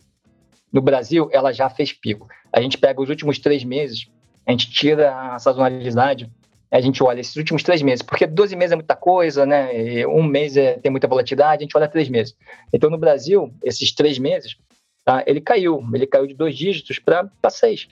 [0.73, 2.27] No Brasil, ela já fez pico.
[2.51, 4.07] A gente pega os últimos três meses,
[4.45, 6.31] a gente tira a sazonalidade,
[6.71, 9.69] a gente olha esses últimos três meses, porque 12 meses é muita coisa, né?
[10.07, 12.35] um mês é, tem muita volatilidade, a gente olha três meses.
[12.73, 14.57] Então, no Brasil, esses três meses,
[15.05, 17.87] tá, ele caiu, ele caiu de dois dígitos para seis.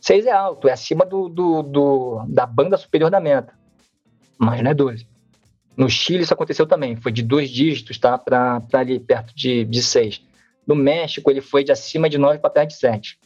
[0.00, 3.54] Seis é alto, é acima do, do, do, da banda superior da meta,
[4.36, 5.06] mas não é 12.
[5.76, 9.80] No Chile isso aconteceu também, foi de dois dígitos tá, para ali perto de, de
[9.80, 10.20] seis.
[10.68, 13.18] No México ele foi de acima de nove para perto de sete.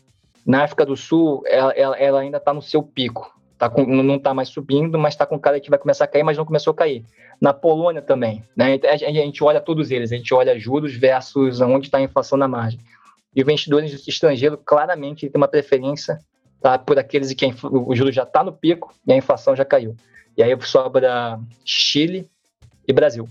[0.46, 3.36] Na África do Sul, ela, ela, ela ainda está no seu pico.
[3.58, 6.22] Tá com, não está mais subindo, mas está com cara que vai começar a cair,
[6.22, 7.04] mas não começou a cair.
[7.40, 8.78] Na Polônia também, né?
[8.88, 12.46] A gente olha todos eles, a gente olha juros versus onde está a inflação na
[12.46, 12.78] margem.
[13.34, 16.18] E o investidor estrangeiro claramente tem uma preferência
[16.60, 19.64] tá, por aqueles em que o juros já está no pico e a inflação já
[19.64, 19.96] caiu.
[20.36, 22.28] E aí sobra Chile
[22.86, 23.28] e Brasil.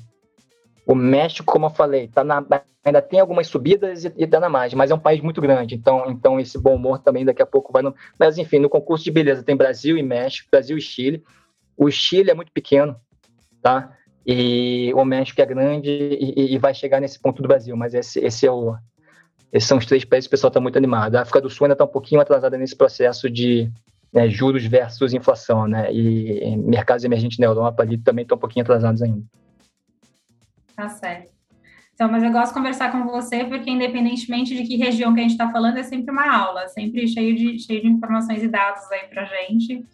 [0.86, 2.44] O México, como eu falei, tá na,
[2.84, 6.10] ainda tem algumas subidas e, está na margem, mas é um país muito grande, então,
[6.10, 7.96] então esse bom humor também daqui a pouco vai no.
[8.18, 11.24] Mas enfim, no concurso de beleza tem Brasil e México, Brasil e Chile.
[11.78, 12.96] O Chile é muito pequeno,
[13.62, 13.96] tá?
[14.26, 18.20] E o México é grande e, e vai chegar nesse ponto do Brasil, mas esse,
[18.20, 18.76] esse é o.
[19.52, 21.16] Esses são os três países que o pessoal está muito animado.
[21.16, 23.70] A África do Sul ainda está um pouquinho atrasada nesse processo de
[24.14, 25.92] né, juros versus inflação, né?
[25.94, 29.24] E mercados emergentes na Europa ali também estão um pouquinho atrasados ainda.
[30.82, 31.32] Tá certo.
[31.94, 35.24] Então, mas eu gosto de conversar com você porque, independentemente de que região que a
[35.24, 38.92] gente está falando, é sempre uma aula, sempre cheio de, cheio de informações e dados
[38.92, 39.86] aí para gente.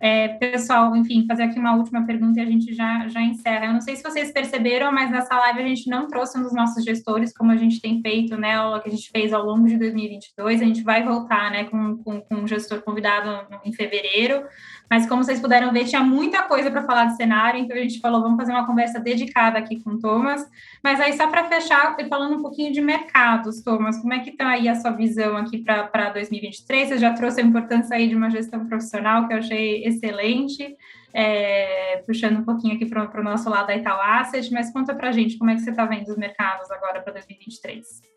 [0.00, 3.66] É, pessoal, enfim, fazer aqui uma última pergunta e a gente já, já encerra.
[3.66, 6.52] Eu não sei se vocês perceberam, mas nessa live a gente não trouxe um dos
[6.52, 9.68] nossos gestores, como a gente tem feito, né, o que a gente fez ao longo
[9.68, 10.60] de 2022.
[10.60, 14.42] A gente vai voltar, né, com, com, com um gestor convidado em fevereiro,
[14.90, 17.98] mas como vocês puderam ver, tinha muita coisa para falar do cenário, então a gente
[17.98, 20.46] falou, vamos fazer uma conversa dedicada aqui com o Thomas.
[20.84, 24.50] Mas aí, só para fechar, falando um pouquinho de mercados, Thomas, como é que está
[24.50, 26.88] aí a sua visão aqui para 2023?
[26.88, 30.76] Você já trouxe a importância aí de uma gestão profissional, que eu achei excelente,
[31.14, 35.08] é, puxando um pouquinho aqui para o nosso lado da Itaú Asset, mas conta para
[35.08, 38.12] a gente como é que você está vendo os mercados agora para 2023.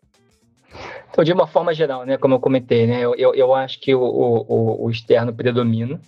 [1.10, 4.02] Então, de uma forma geral, né, como eu comentei, né, eu, eu, acho que o,
[4.02, 6.00] o, o externo predomina,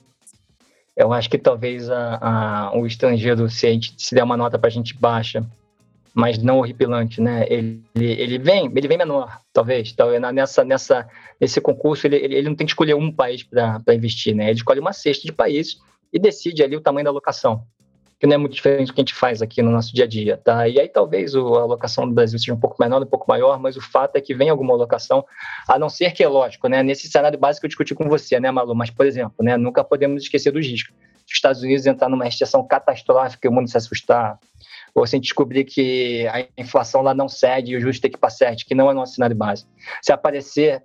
[0.98, 4.58] eu acho que talvez a, a, o estrangeiro, se a gente se der uma nota
[4.58, 5.46] para a gente baixa,
[6.12, 7.46] mas não horripilante, né?
[7.48, 9.92] Ele, ele vem, ele vem menor, talvez.
[9.92, 11.08] Talvez nessa, nessa,
[11.40, 14.46] nesse concurso ele, ele, não tem que escolher um país para investir, né?
[14.50, 15.78] Ele escolhe uma cesta de países
[16.12, 17.64] e decide ali o tamanho da alocação
[18.18, 20.08] que não é muito diferente do que a gente faz aqui no nosso dia a
[20.08, 20.66] dia, tá?
[20.66, 23.76] E aí talvez a alocação do Brasil seja um pouco menor, um pouco maior, mas
[23.76, 25.24] o fato é que vem alguma alocação,
[25.68, 26.82] a não ser que é lógico, né?
[26.82, 28.74] Nesse cenário básico eu discuti com você, né, Malu?
[28.74, 30.94] Mas, por exemplo, né, nunca podemos esquecer dos riscos.
[31.26, 34.38] Se os Estados Unidos entrar numa recessão catastrófica e o mundo se assustar,
[34.94, 38.10] ou se a gente descobrir que a inflação lá não cede e o juros tem
[38.10, 39.70] que sete, que não é nosso cenário básico.
[40.02, 40.82] Se aparecer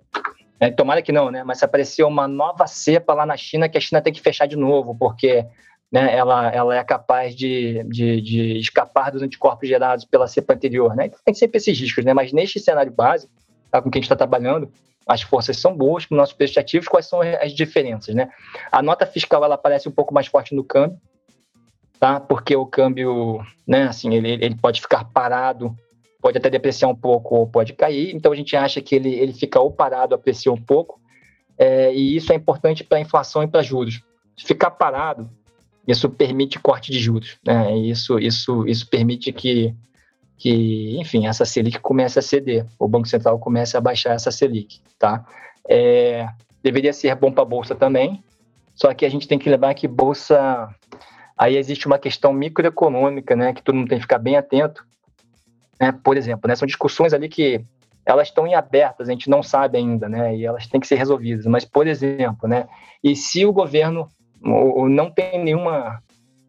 [0.60, 1.42] é, tomara que não, né?
[1.42, 4.46] Mas se aparecer uma nova cepa lá na China, que a China tem que fechar
[4.46, 5.44] de novo, porque
[5.90, 10.94] né, ela, ela é capaz de, de, de, escapar dos anticorpos gerados pela cepa anterior.
[10.96, 11.10] Né?
[11.24, 12.12] Tem sempre esses riscos, né?
[12.12, 13.28] mas neste cenário base,
[13.70, 14.70] tá, com que a gente está trabalhando,
[15.06, 18.14] as forças são boas para os nossos preços ativos, quais são as diferenças?
[18.14, 18.28] Né?
[18.72, 20.98] A nota fiscal ela parece um pouco mais forte no câmbio,
[22.00, 22.18] tá?
[22.18, 25.76] porque o câmbio né, assim, ele, ele pode ficar parado,
[26.20, 29.32] pode até depreciar um pouco ou pode cair, então a gente acha que ele, ele
[29.32, 30.98] fica ou parado, aprecia um pouco,
[31.58, 34.00] é, e isso é importante para a inflação e para juros.
[34.36, 35.30] Se ficar parado,
[35.86, 37.76] isso permite corte de juros, né?
[37.76, 39.74] Isso, isso, isso permite que,
[40.36, 44.80] que, enfim, essa Selic comece a ceder, o Banco Central comece a baixar essa Selic,
[44.98, 45.24] tá?
[45.68, 46.26] É,
[46.62, 48.22] deveria ser bom para a bolsa também,
[48.74, 50.68] só que a gente tem que lembrar que bolsa,
[51.36, 53.52] aí existe uma questão microeconômica, né?
[53.52, 54.84] Que todo mundo tem que ficar bem atento,
[55.78, 55.92] né?
[55.92, 56.56] Por exemplo, né?
[56.56, 57.62] São discussões ali que
[58.06, 60.36] elas estão em abertas, a gente não sabe ainda, né?
[60.36, 61.46] E elas têm que ser resolvidas.
[61.46, 62.66] Mas, por exemplo, né?
[63.02, 64.08] E se o governo
[64.44, 66.02] não tem nenhuma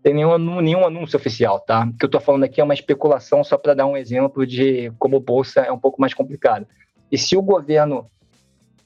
[0.03, 1.83] tem nenhum, nenhum anúncio oficial, tá?
[1.83, 4.91] O que eu estou falando aqui é uma especulação só para dar um exemplo de
[4.99, 6.67] como bolsa é um pouco mais complicado.
[7.11, 8.05] E se o governo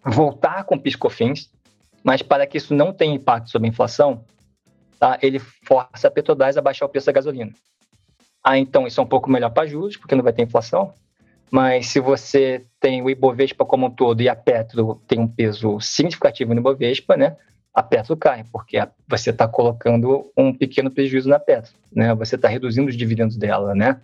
[0.06, 1.50] voltar com piscofins,
[2.06, 4.24] mas para que isso não tenha impacto sobre a inflação,
[4.98, 5.20] tá?
[5.22, 7.52] Ele força a Petrobras a baixar o preço da gasolina.
[8.42, 10.94] Ah, então isso é um pouco melhor para juros, porque não vai ter inflação.
[11.52, 15.82] Mas se você tem o Ibovespa como um todo e a Petro tem um peso
[15.82, 17.36] significativo no Ibovespa, né?
[17.74, 22.14] A Petro cai, porque você está colocando um pequeno prejuízo na Petro, né?
[22.16, 24.02] Você está reduzindo os dividendos dela, né?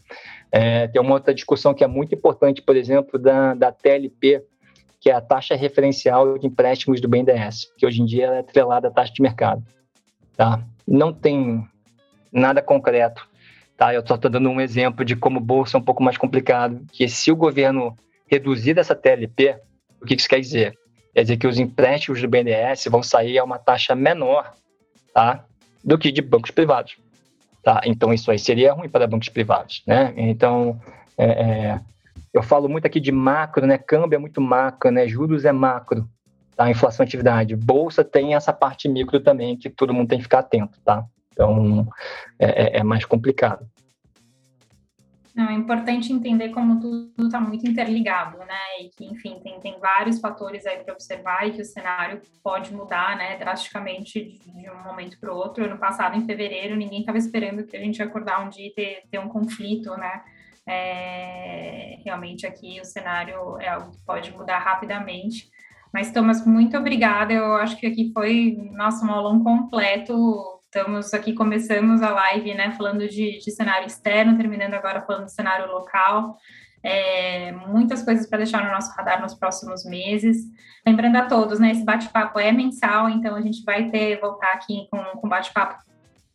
[0.51, 4.43] É, tem uma outra discussão que é muito importante, por exemplo, da, da TLP,
[4.99, 8.88] que é a taxa referencial de empréstimos do BNDES, que hoje em dia é atrelada
[8.88, 9.63] à taxa de mercado,
[10.38, 10.63] tá?
[10.88, 11.68] Não tem
[12.32, 13.28] nada concreto,
[13.76, 13.93] tá?
[13.93, 17.32] Eu estou dando um exemplo de como bolsa é um pouco mais complicado, que se
[17.32, 17.97] o governo
[18.28, 19.59] reduzir essa TLP,
[20.01, 20.78] o que isso quer dizer?
[21.16, 24.53] Quer dizer que os empréstimos do BNDES vão sair a uma taxa menor
[25.13, 25.45] tá,
[25.82, 26.97] do que de bancos privados.
[27.63, 27.80] Tá?
[27.86, 29.82] Então, isso aí seria ruim para bancos privados.
[29.88, 30.13] Né?
[30.18, 30.78] Então,
[31.18, 31.80] é, é,
[32.34, 33.78] eu falo muito aqui de macro, né?
[33.78, 35.07] câmbio é muito macro, né?
[35.07, 36.05] juros é macro,
[36.53, 36.70] tá?
[36.70, 37.55] inflação atividade.
[37.55, 40.78] Bolsa tem essa parte micro também, que todo mundo tem que ficar atento.
[40.84, 41.05] Tá?
[41.32, 41.88] Então,
[42.38, 43.66] é, é, é mais complicado.
[45.36, 48.79] Não, é importante entender como tudo está muito interligado, né?
[48.79, 52.73] E que, enfim, tem, tem vários fatores aí para observar e que o cenário pode
[52.73, 55.65] mudar, né, drasticamente de, um momento para o outro.
[55.65, 58.73] Ano passado, em fevereiro, ninguém estava esperando que a gente ia acordar um dia e
[58.73, 60.23] ter, ter um conflito, né?
[60.65, 65.49] É, realmente aqui o cenário é algo que pode mudar rapidamente.
[65.93, 67.33] Mas, Thomas, muito obrigada.
[67.33, 72.69] Eu acho que aqui foi, nosso um aulão completo Estamos aqui, começamos a live, né,
[72.73, 76.38] falando de, de cenário externo, terminando agora falando de cenário local.
[76.84, 80.36] É, muitas coisas para deixar no nosso radar nos próximos meses.
[80.86, 84.86] Lembrando a todos, né, esse bate-papo é mensal, então a gente vai ter, voltar aqui
[84.91, 85.82] com, com bate-papo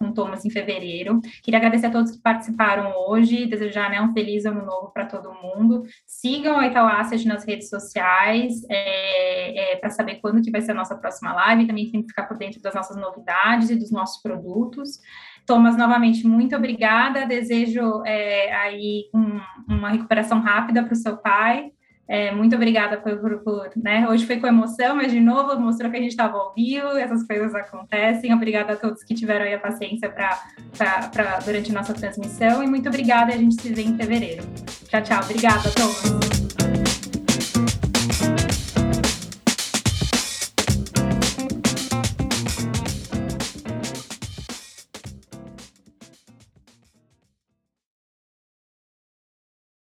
[0.00, 1.20] com Thomas em fevereiro.
[1.42, 5.34] Queria agradecer a todos que participaram hoje, desejar né, um feliz ano novo para todo
[5.34, 5.82] mundo.
[6.06, 10.72] Sigam a Itaú Asset nas redes sociais é, é, para saber quando que vai ser
[10.72, 11.66] a nossa próxima live.
[11.66, 15.00] Também tem que ficar por dentro das nossas novidades e dos nossos produtos.
[15.44, 17.26] Thomas, novamente, muito obrigada.
[17.26, 19.38] Desejo é, aí um,
[19.68, 21.72] uma recuperação rápida para o seu pai.
[22.10, 24.04] É, muito obrigada por, por, por, né?
[24.08, 27.24] Hoje foi com emoção, mas de novo mostrou que a gente estava ao vivo, essas
[27.24, 28.34] coisas acontecem.
[28.34, 33.32] Obrigada a todos que tiveram a paciência para durante nossa transmissão e muito obrigada.
[33.32, 34.42] A gente se vê em fevereiro.
[34.88, 35.20] Tchau, tchau.
[35.22, 36.69] Obrigada, Thomas.